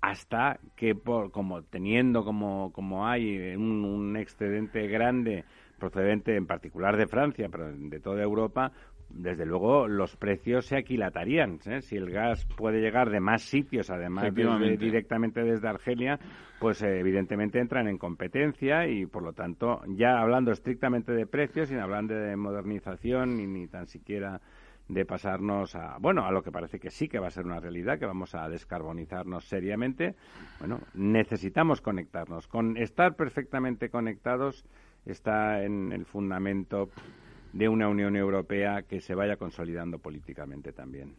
[0.01, 5.45] hasta que, por, como teniendo como, como hay un, un excedente grande
[5.79, 8.73] procedente en particular de Francia, pero de toda Europa,
[9.11, 11.61] desde luego los precios se aquilatarían.
[11.66, 11.81] ¿eh?
[11.81, 16.18] Si el gas puede llegar de más sitios, además de, directamente desde Argelia,
[16.61, 21.68] pues eh, evidentemente entran en competencia y por lo tanto, ya hablando estrictamente de precios,
[21.68, 24.40] sin hablar de modernización ni, ni tan siquiera
[24.88, 27.61] de pasarnos a, bueno, a lo que parece que sí que va a ser una
[27.61, 30.14] realidad, que vamos a descarbonizarnos seriamente,
[30.59, 32.49] bueno, necesitamos conectarnos.
[32.49, 34.64] Con estar perfectamente conectados
[35.05, 36.88] está en el fundamento
[37.53, 41.15] de una Unión Europea que se vaya consolidando políticamente también.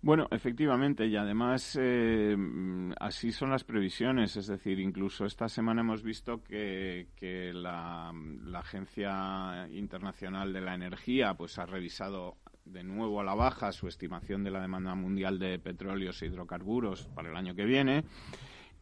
[0.00, 2.36] Bueno, efectivamente, y además eh,
[3.00, 8.12] así son las previsiones, es decir, incluso esta semana hemos visto que, que la,
[8.44, 13.88] la, Agencia Internacional de la Energía pues ha revisado de nuevo a la baja su
[13.88, 18.04] estimación de la demanda mundial de petróleos e hidrocarburos para el año que viene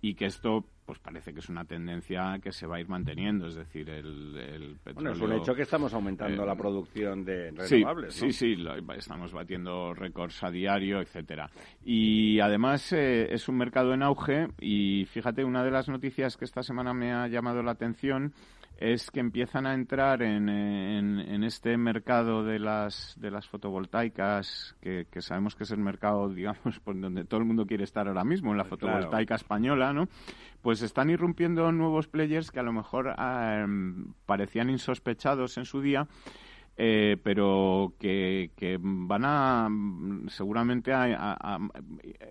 [0.03, 3.49] y que esto pues parece que es una tendencia que se va a ir manteniendo,
[3.49, 4.95] es decir, el, petróleo...
[4.95, 8.57] Bueno, es un hecho que estamos aumentando eh, la producción de renovables, Sí, sí,
[8.97, 11.51] estamos batiendo récords a diario, etcétera.
[11.85, 16.45] Y además eh, es un mercado en auge y fíjate, una de las noticias que
[16.45, 18.33] esta semana me ha llamado la atención
[18.79, 25.07] es que empiezan a entrar en, en, este mercado de las, de las fotovoltaicas, que,
[25.21, 28.53] sabemos que es el mercado, digamos, por donde todo el mundo quiere estar ahora mismo,
[28.53, 30.09] en la fotovoltaica española, ¿no?
[30.61, 33.15] Pues están irrumpiendo nuevos players que a lo mejor
[34.27, 36.07] parecían insospechados en su día,
[36.77, 39.69] eh, pero que, que, van a
[40.29, 41.59] seguramente a,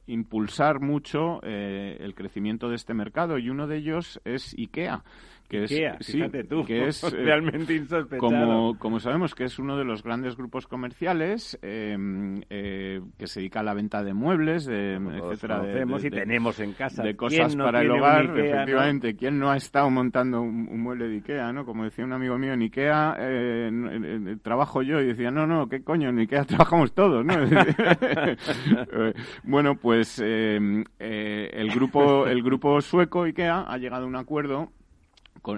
[0.05, 3.39] impulsar mucho eh, el crecimiento de este mercado.
[3.39, 5.03] Y uno de ellos es IKEA
[5.47, 8.19] que es, tú, que es realmente insospechado.
[8.19, 13.39] Como, como sabemos que es uno de los grandes grupos comerciales em, eh, que se
[13.39, 17.55] dedica a la venta de muebles, de, etcétera, de, y tenemos en casa de cosas
[17.55, 19.15] para el hogar, efectivamente.
[19.15, 21.65] ¿Quién no ha estado montando un, mueble de Ikea, no?
[21.65, 25.84] Como decía un amigo mío, en Ikea eh, trabajo yo y decía, no, no, ¿qué
[25.84, 26.10] coño?
[26.10, 27.34] En Ikea trabajamos todos, ¿no?
[29.43, 34.71] bueno, pues em, eh, el grupo el grupo sueco IKEA ha llegado a un acuerdo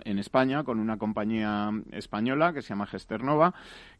[0.03, 3.53] en España con una compañía española que se llama Gesternova,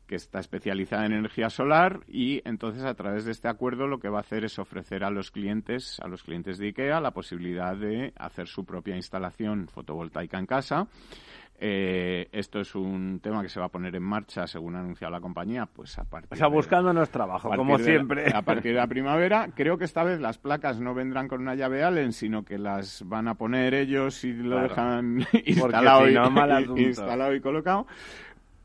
[0.08, 4.10] que está especializada en energía solar y entonces a través de este acuerdo lo que
[4.10, 7.76] va a hacer es ofrecer a los clientes, a los clientes de IKEA, la posibilidad
[7.76, 10.88] de hacer su propia instalación fotovoltaica en casa
[11.60, 15.12] eh, esto es un tema que se va a poner en marcha, según ha anunciado
[15.12, 16.32] la compañía, pues a partir.
[16.32, 18.32] O sea, buscándonos trabajo, como siempre.
[18.34, 19.50] a partir de la primavera.
[19.56, 23.04] Creo que esta vez las placas no vendrán con una llave Allen, sino que las
[23.08, 26.08] van a poner ellos y lo dejan instalado,
[26.78, 27.88] instalado y colocado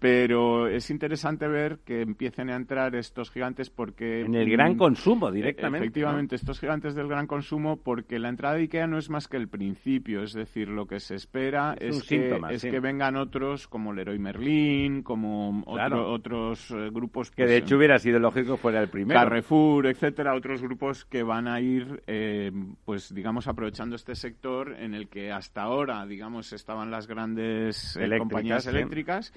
[0.03, 4.23] pero es interesante ver que empiecen a entrar estos gigantes porque...
[4.23, 5.87] En el gran consumo directamente.
[5.87, 9.37] Efectivamente, estos gigantes del gran consumo porque la entrada de IKEA no es más que
[9.37, 13.93] el principio, es decir, lo que se espera es, que, es que vengan otros como
[13.93, 17.31] Leroy Merlin, como otros eh, grupos...
[17.31, 19.21] que de pues, hecho hubiera sido lógico fuera el primero.
[19.21, 22.51] Carrefour, etcétera, otros grupos que van a ir, eh,
[22.85, 28.19] pues digamos, aprovechando este sector en el que hasta ahora, digamos, estaban las grandes eh,
[28.19, 29.33] compañías eléctricas,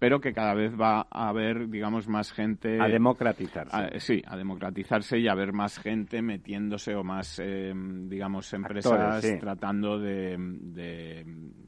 [0.00, 2.80] pero que cada vez va a haber, digamos, más gente...
[2.80, 4.00] A democratizarse.
[4.00, 9.98] sí, a democratizarse y a haber más gente metiéndose o más, eh, digamos, empresas tratando
[9.98, 11.26] de,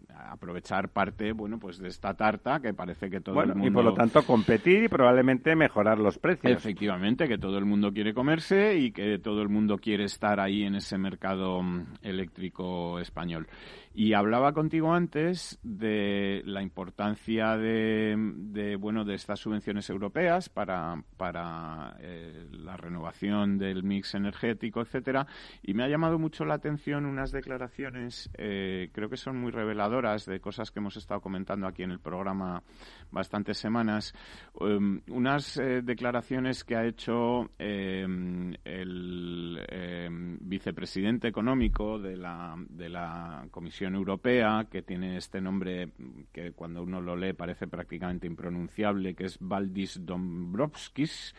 [0.08, 3.66] aprovechar parte, bueno, pues de esta tarta que parece que todo el mundo...
[3.66, 6.52] y por lo tanto competir y probablemente mejorar los precios.
[6.52, 10.62] Efectivamente, que todo el mundo quiere comerse y que todo el mundo quiere estar ahí
[10.62, 13.46] en ese mercado mm, eléctrico español.
[13.94, 21.96] Y hablaba contigo antes de la importancia de, bueno de estas subvenciones europeas para, para
[22.00, 25.26] eh, la renovación del mix energético, etcétera.
[25.62, 30.24] Y me ha llamado mucho la atención unas declaraciones, eh, creo que son muy reveladoras
[30.24, 32.62] de cosas que hemos estado comentando aquí en el programa
[33.10, 34.14] bastantes semanas.
[34.54, 42.88] Um, unas eh, declaraciones que ha hecho em, el em, vicepresidente económico de la, de
[42.88, 45.90] la Comisión Europea, que tiene este nombre
[46.32, 51.34] que cuando uno lo lee parece prácticamente impronunciable, que es Valdis Dombrovskis,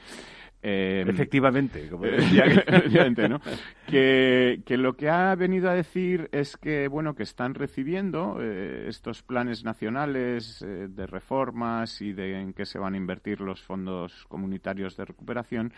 [0.66, 2.06] eh, Efectivamente, como
[3.28, 3.42] ¿no?
[3.86, 8.86] que, que, lo que ha venido a decir es que, bueno, que están recibiendo eh,
[8.88, 13.62] estos planes nacionales eh, de reformas y de en qué se van a invertir los
[13.62, 15.74] fondos comunitarios de recuperación,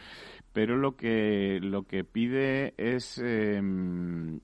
[0.54, 4.40] pero lo que, lo que pide es, em,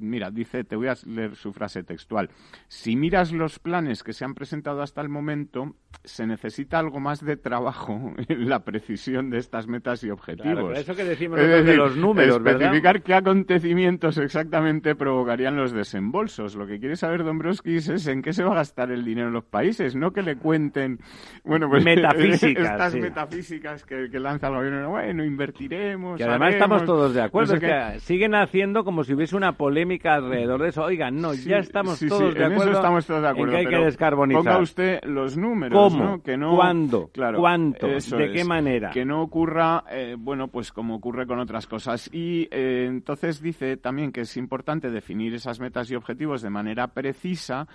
[0.00, 2.30] mira, dice, te voy a leer su frase textual,
[2.66, 7.24] si miras los planes que se han presentado hasta el momento, se necesita algo más
[7.24, 10.78] de trabajo en la precisión de estas metas y objetivos.
[10.78, 16.56] eso que decimos de los números, especificar qué acontecimientos exactamente provocarían los desembolsos.
[16.56, 19.34] Lo que quiere saber Dombrovskis es en qué se va a gastar el dinero en
[19.34, 20.98] los países, no que le cuenten,
[21.44, 24.90] bueno, pues metafísicas, estas metafísicas que, lanza el gobierno.
[24.90, 26.16] Bueno, invertiremos.
[26.16, 27.58] Que además estamos todos de acuerdo.
[27.58, 30.82] que siguen haciendo como si hubiese una polémica alrededor de eso.
[30.84, 32.72] Oigan, no, ya estamos todos de acuerdo.
[32.72, 33.56] estamos todos de acuerdo.
[33.56, 34.42] En que hay que descarbonizar.
[34.42, 36.22] Ponga usted los números, ¿Cómo?
[36.22, 37.08] Que no, ¿Cuándo?
[37.12, 37.86] Claro, ¿Cuánto?
[37.86, 38.90] ¿De qué manera?
[38.90, 42.10] Que no ocurra eh, bueno, pues como ocurre con otras cosas.
[42.12, 46.88] Y eh, entonces dice también que es importante definir esas metas y objetivos de manera
[46.88, 47.66] precisa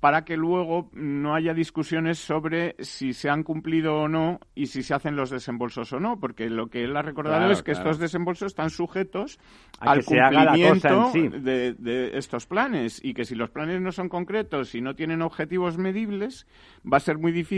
[0.00, 4.82] para que luego no haya discusiones sobre si se han cumplido o no y si
[4.82, 7.98] se hacen los desembolsos o no, porque lo que él ha recordado es que estos
[7.98, 9.40] desembolsos están sujetos
[9.80, 14.80] al cumplimiento de, de, estos planes y que si los planes no son concretos y
[14.80, 16.46] no tienen objetivos medibles,
[16.90, 17.57] va a ser muy difícil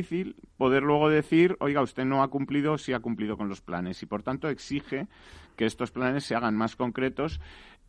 [0.56, 4.06] poder luego decir, oiga, usted no ha cumplido si ha cumplido con los planes y
[4.06, 5.08] por tanto exige
[5.56, 7.40] que estos planes se hagan más concretos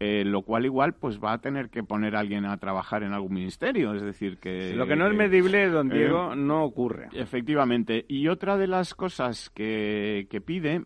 [0.03, 3.13] eh, lo cual igual pues va a tener que poner a alguien a trabajar en
[3.13, 4.73] algún ministerio, es decir que...
[4.73, 7.09] lo que no es medible, don eh, Diego, no ocurre.
[7.13, 8.03] Efectivamente.
[8.07, 10.85] Y otra de las cosas que, que pide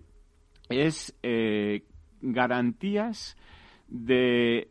[0.67, 1.83] es eh,
[2.19, 3.37] garantías
[3.87, 4.67] de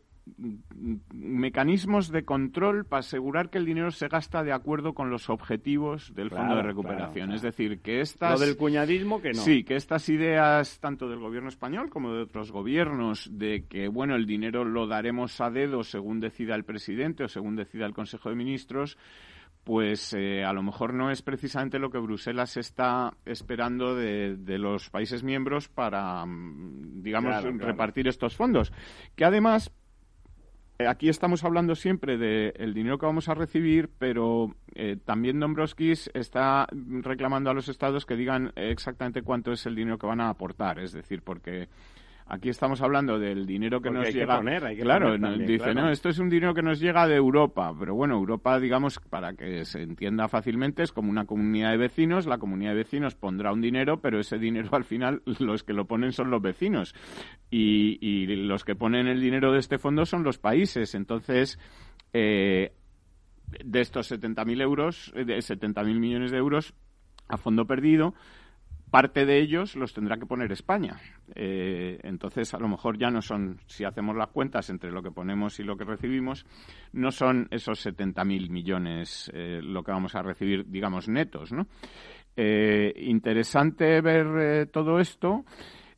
[1.13, 6.13] mecanismos de control para asegurar que el dinero se gasta de acuerdo con los objetivos
[6.15, 7.31] del Fondo de Recuperación.
[7.31, 8.39] Es decir, que estas...
[8.39, 9.41] Lo del cuñadismo que no.
[9.41, 14.15] Sí, que estas ideas, tanto del gobierno español como de otros gobiernos, de que, bueno,
[14.15, 18.29] el dinero lo daremos a dedo según decida el presidente o según decida el Consejo
[18.29, 18.97] de Ministros,
[19.63, 24.91] pues eh, a lo mejor no es precisamente lo que Bruselas está esperando de, los
[24.91, 28.71] países miembros para, mm, digamos, repartir estos fondos.
[29.15, 29.71] Que además
[30.79, 36.67] aquí estamos hablando siempre del dinero que vamos a recibir, pero eh, también Dombrovskis está
[37.01, 40.79] reclamando a los estados que digan exactamente cuánto es el dinero que van a aportar.
[40.79, 41.69] Es decir, porque
[42.27, 44.41] Aquí estamos hablando del dinero que nos llega.
[44.41, 47.71] claro, dice, no, esto es un dinero que nos llega de Europa.
[47.77, 52.25] Pero bueno, Europa, digamos, para que se entienda fácilmente, es como una comunidad de vecinos.
[52.25, 55.85] La comunidad de vecinos pondrá un dinero, pero ese dinero al final los que lo
[55.85, 56.95] ponen son los vecinos.
[57.51, 60.95] Y, los que ponen el dinero de este fondo son los países.
[60.95, 61.59] Entonces,
[62.11, 62.73] eh,
[63.63, 66.73] de estos 70.000 euros, de 70.000 millones de euros
[67.27, 68.15] a fondo perdido,
[68.89, 70.99] parte de ellos los tendrá que poner España.
[71.33, 75.11] Eh, entonces, a lo mejor ya no son, si hacemos las cuentas entre lo que
[75.11, 76.45] ponemos y lo que recibimos,
[76.93, 81.67] no son esos 70.000 millones eh, lo que vamos a recibir, digamos, netos, ¿no?
[82.37, 85.45] Eh, interesante ver todo esto.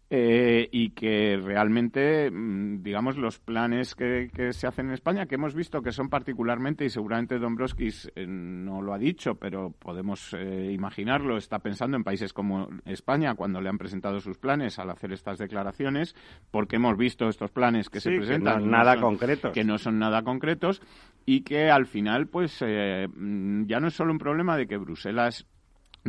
[0.10, 5.54] Eh, y que realmente, mm, digamos, los planes que, se hacen en España, que hemos
[5.54, 10.72] visto que son particularmente, y seguramente Dombrovskis eh, no lo ha dicho, pero podemos eh,
[10.72, 15.12] imaginarlo, está pensando en países como España cuando le han presentado sus planes al hacer
[15.12, 16.16] estas declaraciones,
[16.52, 18.60] porque hemos visto estos planes que se presentan.
[18.60, 19.52] Que no, nada concretos.
[19.52, 20.82] Que no son nada concretos
[21.26, 25.46] y que al final, pues, mm, ya no es solo un problema de que Bruselas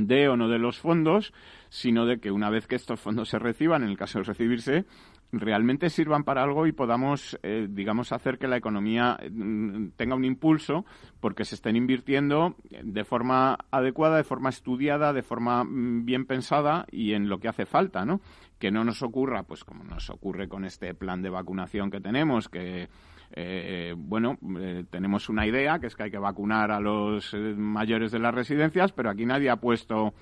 [0.06, 1.32] de o no de los fondos,
[1.68, 4.84] sino de que una vez que estos fondos se reciban, en el caso de recibirse,
[5.32, 10.24] realmente sirvan para algo y podamos, eh, digamos, hacer que la economía mm, tenga un
[10.24, 10.86] impulso
[11.20, 16.86] porque se estén invirtiendo de forma adecuada, de forma estudiada, de forma mm, bien pensada
[16.90, 18.20] y en lo que hace falta, ¿no?
[18.58, 22.48] Que no nos ocurra, pues como nos ocurre con este plan de vacunación que tenemos,
[22.48, 22.88] que
[23.32, 27.54] eh, bueno, eh, tenemos una idea, que es que hay que vacunar a los eh,
[27.56, 30.14] mayores de las residencias, pero aquí nadie ha puesto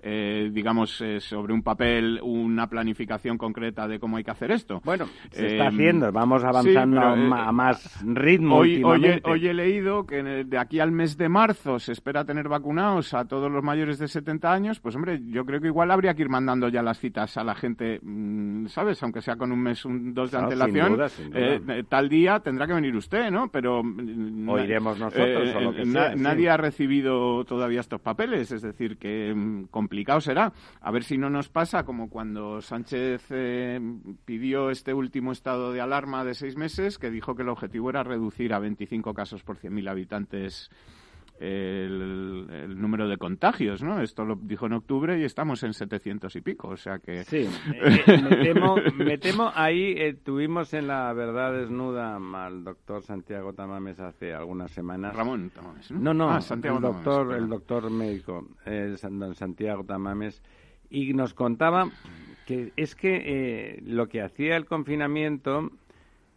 [0.00, 4.80] eh, digamos, eh, sobre un papel una planificación concreta de cómo hay que hacer esto.
[4.84, 8.58] Bueno, se está haciendo, vamos avanzando a, más ritmo.
[8.58, 13.12] Hoy, hoy, he, leído que de aquí al mes de marzo se espera tener vacunados
[13.12, 14.78] a todos los mayores de 70 años.
[14.78, 17.56] Pues, hombre, yo creo que igual habría que ir mandando ya las citas a la
[17.56, 19.02] gente, mm, ¿sabes?
[19.02, 20.98] Aunque sea con un mes, un dos de antelación.
[21.88, 23.48] tal día tendrá que venir usted, ¿no?
[23.48, 23.82] Pero.
[23.82, 28.62] Mm, o iremos nosotros, o lo que sea, Nadie ha recibido todavía estos papeles, es
[28.62, 30.52] decir, que mm, complicado será.
[30.82, 33.80] A ver si no nos pasa como cuando Sánchez eh,
[34.26, 38.02] pidió este último estado de alarma de seis meses, que dijo que el objetivo era
[38.02, 40.70] reducir a 25 casos por 100.000 habitantes
[41.40, 44.00] el, número de contagios, ¿no?
[44.00, 47.24] Esto lo dijo en octubre y estamos en 700 y pico, o sea que...
[47.24, 48.54] Sí, eh,
[48.96, 54.70] me, temo, ahí eh, tuvimos en la verdad desnuda al doctor Santiago Tamames hace algunas
[54.70, 55.14] semanas.
[55.14, 56.14] Ramón Tamames, ¿no?
[56.14, 58.96] No, ah, el doctor, el doctor médico, eh,
[59.34, 60.42] Santiago Tamames,
[60.90, 61.90] y nos contaba
[62.46, 65.70] que es que lo que hacía el confinamiento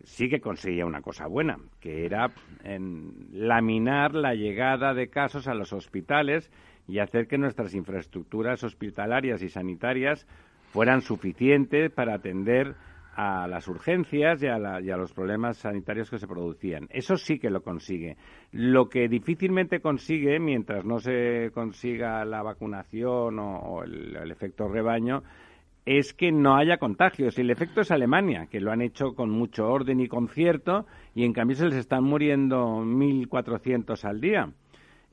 [0.03, 2.31] sí que conseguía una cosa buena, que era
[2.63, 6.51] en laminar la llegada de casos a los hospitales
[6.87, 10.27] y hacer que nuestras infraestructuras hospitalarias y sanitarias
[10.71, 12.75] fueran suficientes para atender
[13.13, 16.87] a las urgencias y a, los problemas sanitarios que se producían.
[16.89, 18.15] Eso sí que lo consigue.
[18.51, 25.23] Lo que difícilmente consigue, mientras no se consiga la vacunación o, el efecto rebaño,
[25.85, 27.37] es que no haya contagios.
[27.37, 31.25] Y el efecto es Alemania, que lo han hecho con mucho orden y concierto, y
[31.25, 34.49] en cambio se les están muriendo 1.400 al día.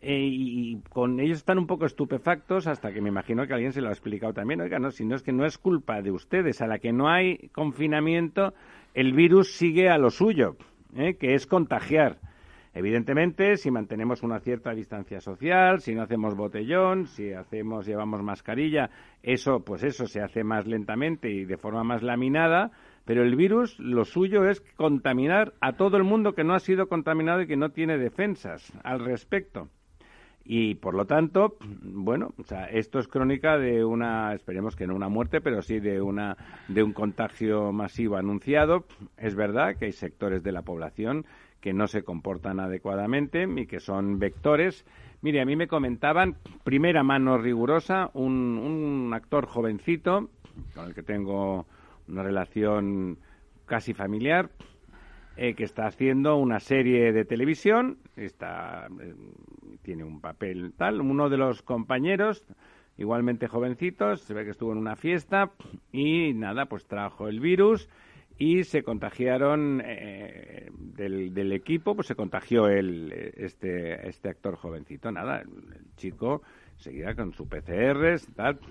[0.00, 3.80] Eh, y con ellos están un poco estupefactos hasta que me imagino que alguien se
[3.80, 4.60] lo ha explicado también.
[4.60, 6.60] Oiga, no, si no es que no es culpa de ustedes.
[6.62, 8.54] A la que no hay confinamiento,
[8.94, 10.56] el virus sigue a lo suyo,
[10.94, 11.14] ¿eh?
[11.14, 12.18] que es contagiar.
[12.74, 18.90] Evidentemente, si mantenemos una cierta distancia social, si no hacemos botellón, si hacemos llevamos mascarilla,
[19.22, 22.70] eso pues eso se hace más lentamente y de forma más laminada,
[23.04, 26.88] pero el virus lo suyo es contaminar a todo el mundo que no ha sido
[26.88, 29.68] contaminado y que no tiene defensas al respecto.
[30.50, 34.94] Y por lo tanto, bueno, o sea, esto es crónica de una, esperemos que no
[34.94, 36.38] una muerte, pero sí de una
[36.68, 38.86] de un contagio masivo anunciado.
[39.18, 41.26] Es verdad que hay sectores de la población
[41.60, 44.84] que no se comportan adecuadamente y que son vectores.
[45.20, 50.30] Mire, a mí me comentaban, primera mano rigurosa, un, actor jovencito
[50.74, 51.66] con el que tengo
[52.06, 53.18] una relación
[53.66, 54.50] casi familiar,
[55.36, 59.14] eh, que está haciendo una serie de televisión, está, eh,
[59.82, 62.44] tiene un papel tal, uno de los compañeros,
[62.96, 65.50] igualmente jovencitos, se ve que estuvo en una fiesta
[65.92, 67.88] y nada, pues trajo el virus
[68.38, 75.10] y se contagiaron eh, del, equipo, pues se contagió el, este, este actor jovencito.
[75.10, 76.42] Nada, el, chico
[76.76, 78.14] seguía con su PCR,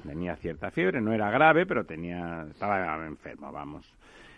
[0.04, 3.94] tenía cierta fiebre, no era grave, pero tenía, estaba enfermo, vamos.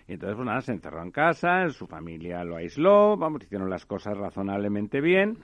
[0.07, 3.85] Y entonces, pues nada, se encerró en casa, su familia lo aisló, vamos, hicieron las
[3.85, 5.37] cosas razonablemente bien.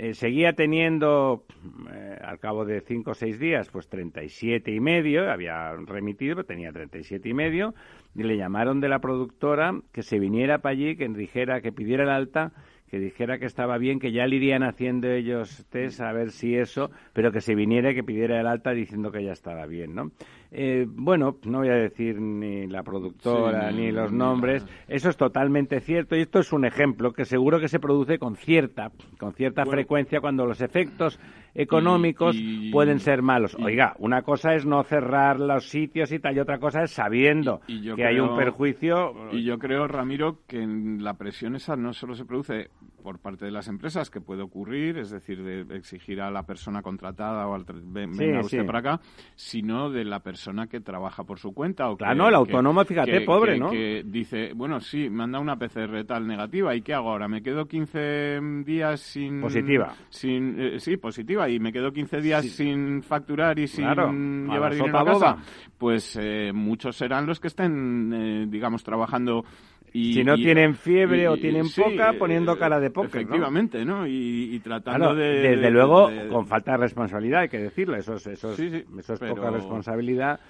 [0.00, 1.44] Eh, seguía teniendo,
[1.92, 6.46] eh, al cabo de cinco o seis días, pues 37 y medio, había remitido, pero
[6.46, 7.74] tenía 37 y medio,
[8.14, 12.04] y le llamaron de la productora que se viniera para allí, que dijera, que pidiera
[12.04, 12.52] el alta,
[12.88, 16.54] que dijera que estaba bien, que ya le irían haciendo ellos test a ver si
[16.54, 19.96] eso, pero que se viniera y que pidiera el alta diciendo que ya estaba bien,
[19.96, 20.12] ¿no?
[20.50, 25.80] Eh, bueno, no voy a decir ni la productora ni, los nombres, eso es totalmente
[25.80, 29.66] cierto y esto es un ejemplo que seguro que se produce con cierta, con cierta
[29.66, 31.20] frecuencia cuando los efectos
[31.54, 32.36] económicos
[32.72, 33.56] pueden ser malos.
[33.60, 37.60] Oiga, una cosa es no cerrar los sitios y tal, y otra cosa es sabiendo
[37.66, 39.14] que hay un perjuicio.
[39.32, 42.70] Y yo creo, Ramiro, que la presión esa no solo se produce
[43.02, 46.82] por parte de las empresas, que puede ocurrir, es decir, de exigir a la persona
[46.82, 49.00] contratada o al venga usted para acá,
[49.34, 50.37] sino de la persona
[50.68, 51.88] que trabaja por su cuenta.
[51.90, 53.70] O claro, no, el autónomo, fíjate, pobre, ¿no?
[53.70, 57.28] Que dice, bueno, sí, me han dado una PCR tal negativa, ¿y qué hago ahora?
[57.28, 59.40] ¿Me quedo 15 días sin...
[59.40, 59.94] Positiva.
[60.08, 64.98] Sin, eh, sí, positiva, y me quedo 15 días sin facturar y sin llevar dinero
[64.98, 65.36] a casa.
[65.76, 69.44] Pues eh, muchos serán los que estén, eh, digamos, trabajando
[69.92, 73.08] si no tienen fiebre o tienen poca, poniendo cara de poca.
[73.08, 74.06] Efectivamente, ¿no?
[74.06, 75.40] Y, tratando de...
[75.40, 77.96] Desde luego, con falta de responsabilidad, hay que decirlo.
[77.96, 80.40] Eso es, eso eso es poca responsabilidad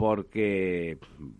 [0.00, 0.96] porque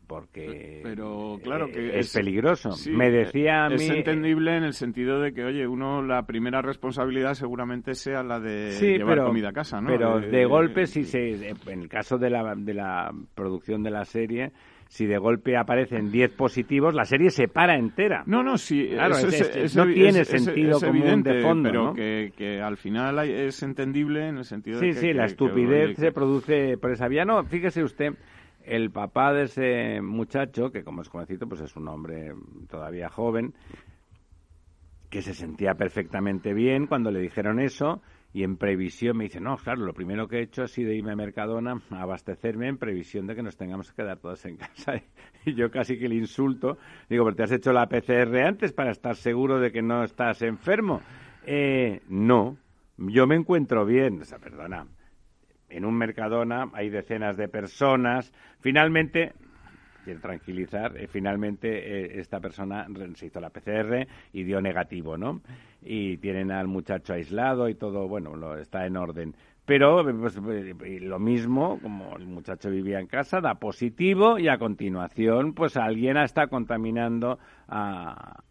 [0.07, 5.19] porque pero claro que es, peligroso me decía a mí es entendible en el sentido
[5.19, 9.81] de que oye uno la primera responsabilidad seguramente sea la de llevar comida a casa
[9.81, 13.91] no pero de, golpe si se en el caso de la de la producción de
[13.93, 14.53] la serie
[14.91, 18.25] si de golpe aparecen 10 positivos, la serie se para entera.
[18.27, 19.15] No, no, sí, claro,
[19.77, 24.45] no tiene sentido común de fondo, pero que, que, al final es entendible en el
[24.45, 24.93] sentido de que...
[24.95, 27.25] Sí, sí, la estupidez se produce por esa vía.
[27.25, 28.15] No, fíjese usted,
[28.65, 32.33] el papá de ese muchacho, que como es conocido, pues es un hombre
[32.69, 33.55] todavía joven,
[35.09, 38.03] que se sentía perfectamente bien cuando le dijeron eso,
[38.33, 41.13] y en previsión me dice, no, claro, lo primero que he hecho ha sido irme
[41.13, 44.95] a Mercadona a abastecerme en previsión de que nos tengamos que quedar todos en casa.
[45.47, 46.77] Y yo casi que le insulto,
[47.09, 50.43] digo, pero te has hecho la PCR antes para estar seguro de que no estás
[50.43, 51.01] enfermo.
[51.47, 52.59] Eh, no,
[52.99, 54.87] yo me encuentro bien, o sea, perdona,
[55.71, 59.33] en un Mercadona hay decenas de personas, finalmente
[60.05, 65.41] quiero tranquilizar, eh, finalmente eh, esta persona se hizo la PCR y dio negativo, ¿no?
[65.83, 69.35] Y tienen al muchacho aislado y todo, bueno, lo, está en orden.
[69.65, 75.55] Pero pues, lo mismo, como el muchacho vivía en casa, da positivo y a continuación,
[75.55, 78.43] pues alguien está contaminando a,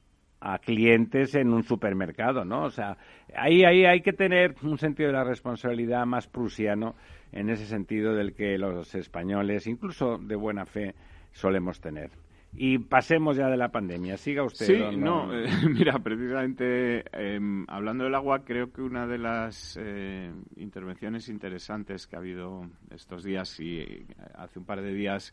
[0.41, 2.63] a clientes en un supermercado, ¿no?
[2.63, 2.97] O sea,
[3.35, 6.95] ahí, ahí hay que tener un sentido de la responsabilidad más prusiano
[7.31, 10.95] en ese sentido del que los españoles, incluso de buena fe,
[11.31, 12.11] solemos tener.
[12.53, 14.17] Y pasemos ya de la pandemia.
[14.17, 14.65] Siga usted.
[14.65, 20.31] Sí, no, eh, mira, precisamente em, hablando del agua, creo que una de las eh,
[20.57, 25.31] intervenciones interesantes que ha habido estos días y eh, hace un par de días,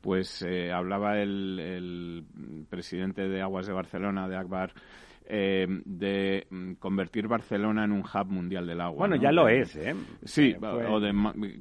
[0.00, 4.72] pues hablaba el, el presidente de Aguas de Barcelona, de Akbar,
[5.32, 8.98] eh, de mm, convertir Barcelona en un hub mundial del agua.
[8.98, 9.94] Bueno, ya lo es, ¿eh?
[10.24, 11.12] Sí, eh, o de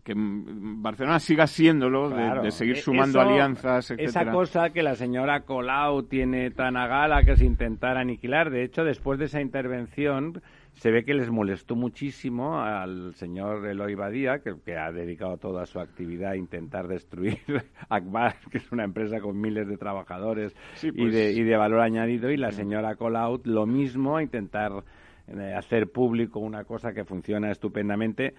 [0.03, 3.99] que Barcelona siga siéndolo, de, seguir e-, sumando alianzas, etc.
[3.99, 8.49] Esa cosa que la señora Colau tiene tan a gala que es intentar aniquilar.
[8.49, 10.41] De hecho, después de esa intervención
[10.73, 15.79] se ve que les molestó muchísimo al señor Eloy Badía, que, ha dedicado toda su
[15.79, 17.39] actividad a intentar destruir
[17.89, 21.81] Akbar, que es una empresa con miles de trabajadores y, de, pues y de valor
[21.81, 24.71] añadido, y la señora Colaut lo mismo, a intentar
[25.27, 28.33] eh, hacer público una cosa que funciona estupendamente.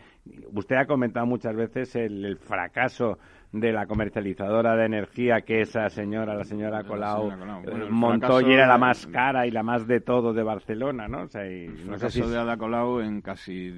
[0.52, 3.18] Usted ha comentado muchas veces el fracaso
[3.52, 7.32] de la comercializadora de energía que esa señora, la señora Colau,
[7.90, 11.22] montó y era la más cara y la más de todo de Barcelona, ¿no?
[11.22, 12.20] O sea, y no sé si...
[12.20, 13.72] de Ada Colau en casi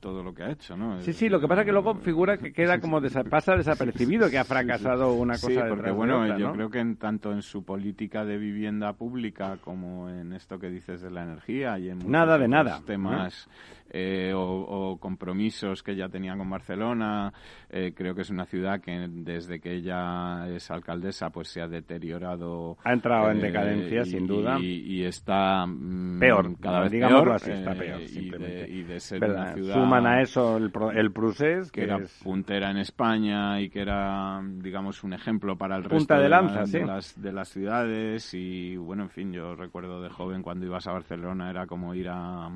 [0.00, 1.00] todo lo que ha hecho, ¿no?
[1.00, 3.00] Sí, sí, lo que pasa es que luego figura que queda como
[3.30, 7.32] pasa desapercibido que ha fracasado una cosa sí, porque bueno, yo creo que en, tanto
[7.32, 11.88] en su política de vivienda pública como en esto que dices de la energía y
[11.88, 13.48] en nada de nada temas
[13.90, 17.32] eh, o, compromisos que ella tenía con Barcelona.
[17.70, 21.68] Eh, creo que es una ciudad que desde que ella es alcaldesa pues se ha
[21.68, 22.76] deteriorado.
[22.84, 24.58] Ha entrado en eh, decadencia, sin duda.
[24.60, 27.32] Y, está mm, peor, cada vez peor.
[27.32, 29.74] Así, está peor y, de, ser una ciudad.
[29.74, 35.04] Suman a eso el, el Prusés, que, era puntera en España y que era, digamos,
[35.04, 38.34] un ejemplo para el resto de, las, de las ciudades.
[38.34, 42.08] Y bueno, en fin, yo recuerdo de joven cuando ibas a Barcelona era como ir
[42.08, 42.50] a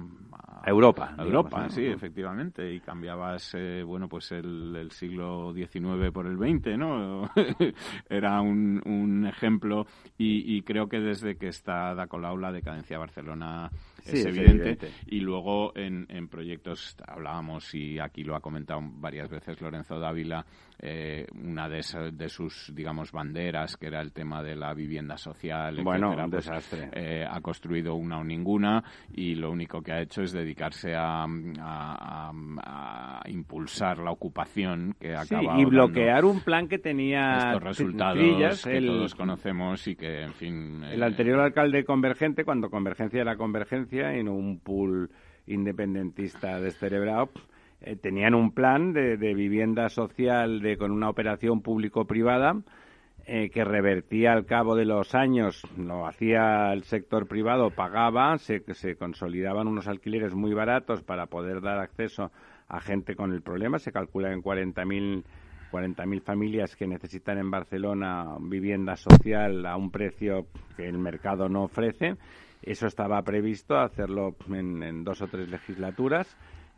[0.66, 1.14] Europa.
[1.18, 2.72] Europa, sí, efectivamente.
[2.72, 6.36] Y cambiabas, eh, bueno, pues el, siglo XIX por el
[6.76, 7.30] ¿no?
[8.09, 9.86] Era un, un ejemplo
[10.16, 13.70] y, creo que desde que está Da Colau la decadencia de Barcelona
[14.05, 14.90] es, evidente.
[15.07, 20.44] Y luego en, en proyectos hablábamos y aquí lo ha comentado varias veces Lorenzo Dávila,
[20.82, 21.82] eh, una de,
[22.12, 26.46] de, sus, digamos, banderas, que era el tema de la vivienda social, bueno, un pues,
[26.46, 26.88] desastre.
[26.94, 28.82] Eh, ha construido una o ninguna
[29.12, 31.26] y lo único que ha hecho es dedicarse a,
[31.61, 38.80] a, impulsar la ocupación que acaba y bloquear un plan que tenía estos resultados que
[38.80, 40.82] todos conocemos y que, en fin...
[40.84, 45.11] El anterior alcalde convergente, cuando Convergencia era Convergencia y no un pool
[45.47, 47.30] independentista descerebrado,
[47.80, 52.61] eh, tenían un plan de, vivienda social de, con una operación público-privada
[53.26, 58.62] eh, que revertía al cabo de los años, lo hacía el sector privado, pagaba, se,
[58.74, 62.30] se consolidaban unos alquileres muy baratos para poder dar acceso
[62.68, 65.24] a gente con el problema, se calcula en 40.000
[65.70, 71.64] 40.000 familias que necesitan en Barcelona vivienda social a un precio que el mercado no
[71.64, 72.16] ofrece.
[72.62, 76.36] Eso estaba previsto hacerlo en dos o tres legislaturas.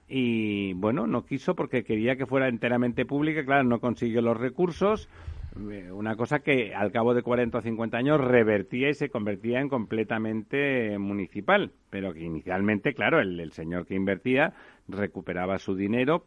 [0.08, 5.08] Y bueno, no quiso porque quería que fuera enteramente pública, claro, no consiguió los recursos,
[5.70, 9.60] eh, una cosa que al cabo de 40 o 50 años revertía y se convertía
[9.60, 14.54] en completamente municipal, pero que inicialmente, claro, el, señor que invertía
[14.88, 16.24] recuperaba su dinero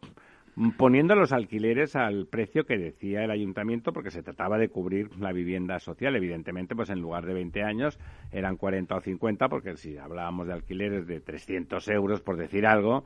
[0.77, 5.31] poniendo los alquileres al precio que decía el ayuntamiento porque se trataba de cubrir la
[5.31, 6.15] vivienda social.
[6.15, 7.99] Evidentemente, pues en lugar de 20 años
[8.31, 13.03] eran 40 o 50 porque si hablábamos de alquileres de 300 euros, por decir algo,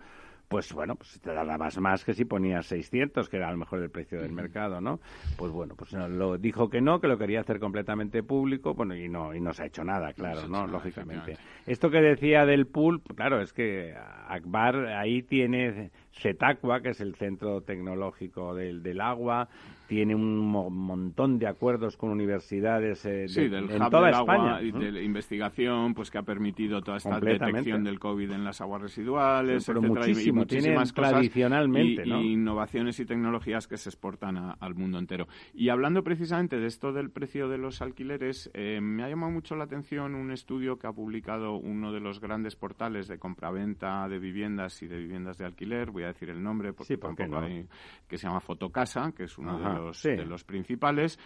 [0.49, 3.83] pues bueno, pues te dabas más que si ponías 600, que era a lo mejor
[3.83, 4.99] el precio del mercado, ¿no?
[5.37, 9.07] Pues bueno, pues lo dijo que no, que lo quería hacer completamente público, bueno, y
[9.07, 10.65] no y no se ha hecho nada, claro, ¿no?
[10.65, 11.37] Lógicamente.
[11.67, 13.93] Esto que decía del pool, claro, es que
[14.27, 19.49] Akbar ahí tiene CETACUA, que es el Centro Tecnológico del, del Agua,
[19.89, 24.61] tiene un montón de acuerdos con universidades eh, en toda España.
[24.61, 28.83] y de investigación, pues que ha permitido toda esta detección del COVID en las aguas
[28.83, 34.99] residuales, pero muchísimo, muchísimas cosas tradicionalmente, y, innovaciones y tecnologías que se exportan al mundo
[34.99, 35.27] entero.
[35.55, 39.55] Y hablando precisamente de esto del precio de los alquileres, eh, me ha llamado mucho
[39.55, 44.19] la atención un estudio que ha publicado uno de los grandes portales de compraventa de
[44.19, 47.65] viviendas y de viviendas de alquiler, voy a decir el nombre porque
[48.07, 51.19] que se llama Fotocasa, que es uno de de los principales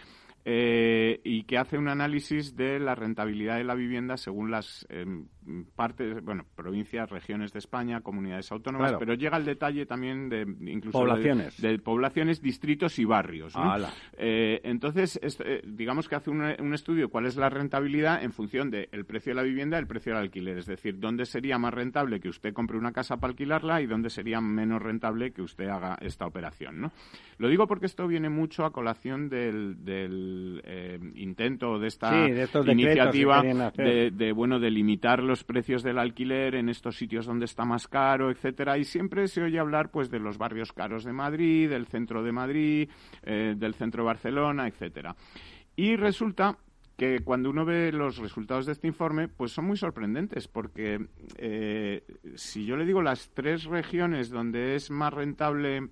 [0.46, 5.26] eh, y que hace un análisis de la rentabilidad de la vivienda según las em,
[5.74, 10.98] partes, bueno, provincias, regiones de España, comunidades autónomas, pero llega al detalle también de incluso
[10.98, 13.54] poblaciones, de, poblaciones, distritos y barrios.
[14.18, 18.70] Eh, entonces, eh, digamos que hace un, un, estudio cuál es la rentabilidad en función
[18.70, 21.72] del precio de la vivienda y el precio del alquiler, es decir, dónde sería más
[21.72, 25.68] rentable que usted compre una casa para alquilarla y dónde sería menos rentable que usted
[25.68, 26.92] haga esta operación, ¿no?
[27.38, 29.82] Lo digo porque esto viene mucho a colación del
[30.64, 32.28] eh, intento de esta
[32.66, 37.88] iniciativa de, bueno de limitar los precios del alquiler en estos sitios donde está más
[37.88, 41.86] caro, etcétera, y siempre se oye hablar pues de los barrios caros de Madrid, del
[41.86, 42.88] centro de Madrid,
[43.22, 45.14] eh, del centro de Barcelona, etcétera.
[45.76, 46.56] Y resulta
[46.96, 51.06] que cuando uno ve los resultados de este informe, pues son muy sorprendentes, porque
[51.36, 52.04] eh,
[52.36, 55.88] si yo le digo las tres regiones donde es más rentable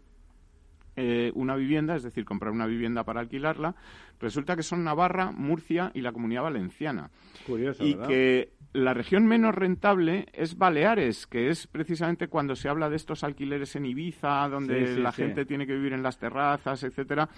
[0.96, 3.74] eh, una vivienda, es decir, comprar una vivienda para alquilarla,
[4.20, 7.10] resulta que son Navarra, Murcia y la Comunidad Valenciana.
[7.46, 12.88] Curioso, y que la región menos rentable es Baleares, que es precisamente cuando se habla
[12.88, 17.28] de estos alquileres en Ibiza, donde la gente tiene que vivir en las terrazas, etcétera.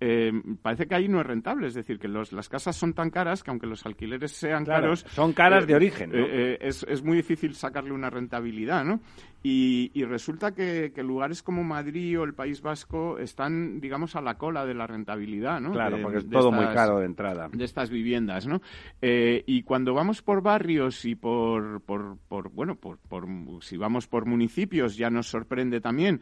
[0.00, 0.32] Eh,
[0.62, 3.50] parece que ahí no es rentable, es decir, que las casas son tan caras que
[3.50, 5.04] aunque los alquileres sean caros...
[5.10, 9.00] Son caras de eh, origen, es, es, muy difícil sacarle una rentabilidad, ¿no?
[9.42, 14.66] Y, resulta que, lugares como Madrid o el País Vasco están, digamos, a la cola
[14.66, 15.72] de la rentabilidad, ¿no?
[15.72, 17.48] Claro, porque es todo muy caro de entrada.
[17.50, 18.60] De estas viviendas, ¿no?
[19.00, 23.26] y cuando vamos por barrios y por, por, por bueno, por, por,
[23.62, 26.20] si vamos por municipios ya nos sorprende también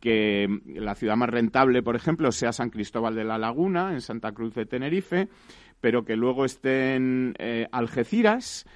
[0.00, 4.32] que la ciudad más rentable, por ejemplo, sea San Cristóbal de la Laguna, en Santa
[4.32, 5.28] Cruz de Tenerife,
[5.80, 8.66] pero que luego estén eh, Algeciras.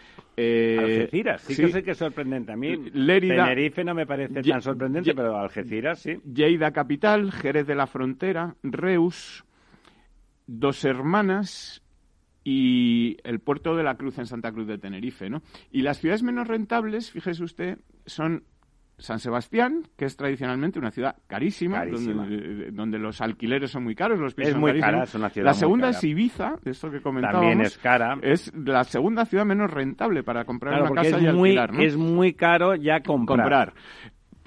[0.41, 2.53] Eh, Algeciras, sí, que sé que es sorprendente.
[2.53, 6.16] A mí Tenerife no me parece tan sorprendente, pero Algeciras sí.
[6.32, 9.45] Lleida Capital, Jerez de la Frontera, Reus,
[10.47, 11.82] Dos Hermanas
[12.45, 15.43] y el puerto de la Cruz en Santa Cruz de Tenerife, ¿no?
[15.72, 18.45] Y las ciudades menos rentables, fíjese usted, son
[18.99, 24.34] San Sebastián, que es tradicionalmente una ciudad carísima, Donde, los alquileres son muy caros, los
[24.34, 27.42] pisos es muy cara, es una ciudad La segunda es Ibiza, esto que comentábamos.
[27.42, 28.18] También es cara.
[28.22, 32.74] Es la segunda ciudad menos rentable para comprar una casa y alquilar, Es muy caro
[32.74, 33.72] ya comprar.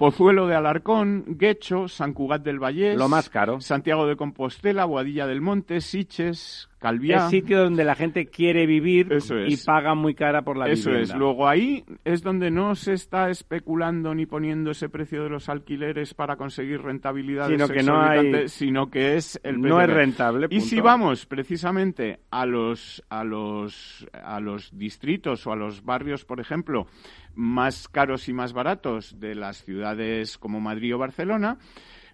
[0.02, 2.98] Pozuelo de Alarcón, Guecho, San Cugat del Vallés.
[2.98, 3.60] Lo más caro.
[3.60, 7.26] Santiago de Compostela, Boadilla del Monte, Siches, Calviá.
[7.26, 11.04] Es sitio donde la gente quiere vivir y paga muy cara por la Eso vivienda.
[11.04, 11.18] Eso es.
[11.20, 16.14] Luego ahí es donde no se está especulando ni poniendo ese precio de los alquileres
[16.14, 18.48] para conseguir rentabilidad sino que no hay...
[18.48, 20.48] sino que es el no es rentable.
[20.50, 26.24] Y si vamos precisamente a los a los a los distritos o a los barrios,
[26.24, 26.88] por ejemplo,
[27.34, 31.58] más caros y más baratos de las ciudades como Madrid o Barcelona,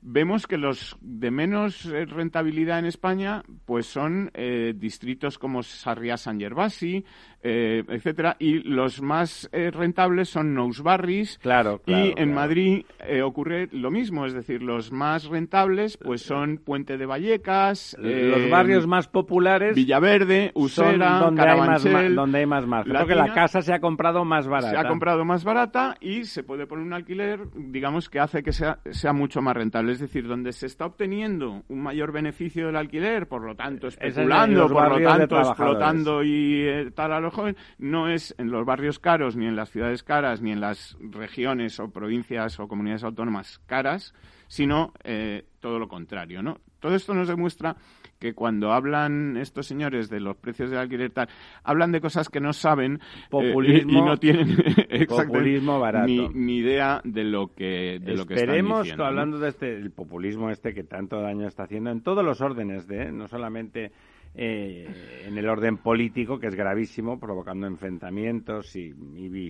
[0.03, 6.17] vemos que los de menos eh, rentabilidad en España pues son eh, distritos como Sarriá
[6.17, 7.05] San Gervasi,
[7.43, 11.39] eh, etcétera, y los más eh, rentables son Nous Barris.
[11.39, 12.85] Claro, Y en Madrid
[13.25, 18.87] ocurre lo mismo, es decir, los más rentables pues son Puente de Vallecas, los barrios
[18.87, 22.95] más populares, Villaverde, Usera, donde Carabanchel, hay más, donde hay más margen.
[22.97, 24.71] Porque la casa se ha comprado más barata.
[24.71, 28.53] Se ha comprado más barata y se puede poner un alquiler, digamos que hace que
[28.53, 32.77] sea, sea mucho más rentable, es decir, donde se está obteniendo un mayor beneficio del
[32.77, 38.35] alquiler, por lo tanto especulando, por lo tanto explotando y tal a joven no es
[38.39, 42.59] en los barrios caros, ni en las ciudades caras, ni en las regiones o provincias
[42.61, 44.15] o comunidades autónomas caras,
[44.47, 46.61] sino eh, todo lo contrario, ¿no?
[46.81, 47.77] Todo esto nos demuestra
[48.19, 51.29] que cuando hablan estos señores de los precios del alquiler tal,
[51.63, 54.57] hablan de cosas que no saben eh, populismo, y, no tienen
[55.09, 56.07] populismo barato.
[56.07, 60.51] Ni, idea de lo que de lo que Esperemos diciendo, hablando de este el populismo
[60.51, 63.93] este que tanto daño está haciendo en todos los órdenes de no solamente
[64.35, 68.93] eh, en el orden político, que es gravísimo, provocando enfrentamientos y,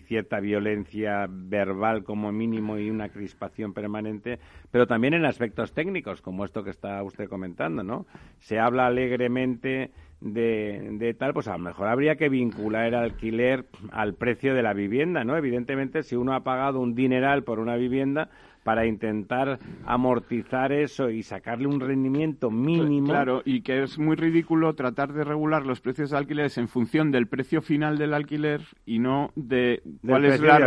[0.06, 4.38] cierta violencia verbal como mínimo y una crispación permanente,
[4.70, 8.06] pero también en aspectos técnicos, como esto que está usted comentando, ¿no?
[8.38, 13.66] Se habla alegremente de, de, tal, pues a lo mejor habría que vincular el alquiler
[13.92, 15.36] al precio de la vivienda, ¿no?
[15.36, 18.30] Evidentemente, si uno ha pagado un dineral por una vivienda,
[18.68, 23.06] para intentar amortizar eso y sacarle un rendimiento mínimo.
[23.06, 27.10] Claro, y que es muy ridículo tratar de regular los precios de alquileres en función
[27.10, 30.58] del precio final del alquiler y no de cuál es la,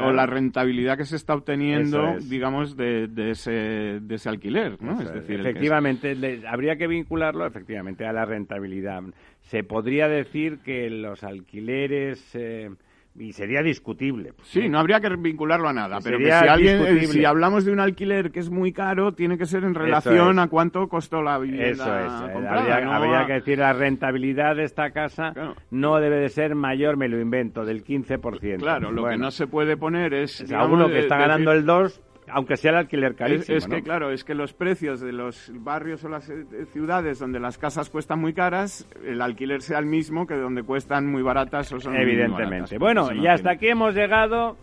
[0.00, 4.82] o la rentabilidad que se está obteniendo, digamos, de, ese, de ese alquiler.
[4.82, 5.00] ¿no?
[5.00, 6.16] Es decir, efectivamente,
[6.48, 9.04] habría que vincularlo efectivamente a la rentabilidad.
[9.42, 12.28] Se podría decir que los alquileres.
[12.34, 12.70] Eh,
[13.18, 14.32] y sería discutible.
[14.42, 17.80] sí, no habría que vincularlo a nada, pero si, alguien, eh, si hablamos de un
[17.80, 21.70] alquiler que es muy caro, tiene que ser en relación a cuánto costó la vivienda
[21.70, 22.12] Eso es.
[22.30, 25.32] Eh, habría, que decir la rentabilidad de esta casa
[25.70, 28.58] no debe de ser mayor, me lo invento, del 15%.
[28.58, 30.40] Claro, lo que no se puede poner es...
[30.40, 33.56] es uno que está ganando el 2 aunque sea el alquiler carísimo.
[33.56, 37.40] Es, que, claro, es que los precios de los barrios o las eh, ciudades donde
[37.40, 41.72] las casas cuestan muy caras, el alquiler sea el mismo que donde cuestan muy baratas
[41.72, 42.78] o son Evidentemente.
[42.78, 44.56] bueno, y hasta aquí hemos llegado.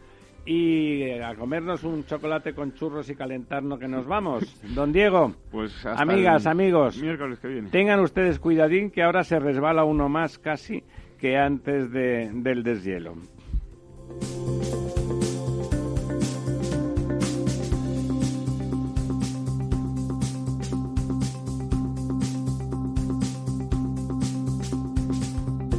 [0.46, 4.44] Y a comernos un chocolate con churros y calentarnos que nos vamos.
[4.76, 7.70] Don Diego, pues amigas, amigos, miércoles que viene.
[7.70, 10.84] tengan ustedes cuidadín que ahora se resbala uno más casi
[11.18, 13.16] que antes de, del deshielo.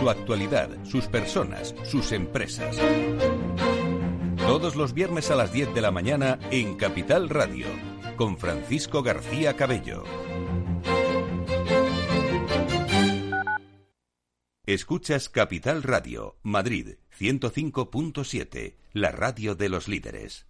[0.00, 2.74] su actualidad, sus personas, sus empresas.
[4.38, 7.66] Todos los viernes a las 10 de la mañana en Capital Radio,
[8.16, 10.04] con Francisco García Cabello.
[14.64, 20.49] Escuchas Capital Radio, Madrid 105.7, la radio de los líderes.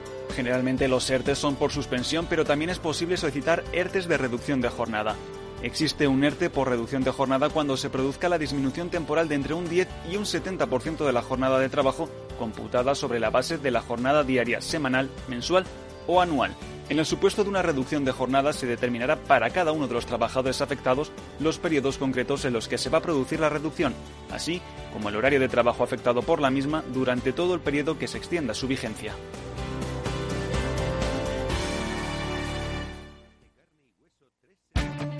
[0.31, 4.69] Generalmente los ERTES son por suspensión, pero también es posible solicitar ERTES de reducción de
[4.69, 5.15] jornada.
[5.63, 9.53] Existe un ERTE por reducción de jornada cuando se produzca la disminución temporal de entre
[9.53, 12.09] un 10 y un 70% de la jornada de trabajo
[12.39, 15.65] computada sobre la base de la jornada diaria, semanal, mensual
[16.07, 16.55] o anual.
[16.89, 20.07] En el supuesto de una reducción de jornada se determinará para cada uno de los
[20.07, 23.93] trabajadores afectados los periodos concretos en los que se va a producir la reducción,
[24.31, 24.61] así
[24.91, 28.17] como el horario de trabajo afectado por la misma durante todo el periodo que se
[28.17, 29.13] extienda su vigencia.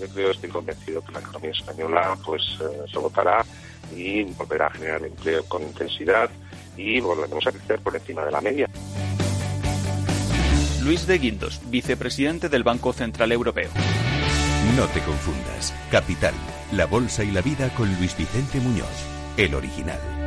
[0.00, 3.44] Yo creo, estoy convencido que la economía española pues eh, se votará
[3.94, 6.30] y volverá a generar empleo con intensidad
[6.76, 8.68] y volveremos a crecer por encima de la media.
[10.82, 13.68] Luis de Guindos, vicepresidente del Banco Central Europeo.
[14.76, 15.74] No te confundas.
[15.90, 16.34] Capital,
[16.72, 18.86] la bolsa y la vida con Luis Vicente Muñoz,
[19.36, 20.19] el original.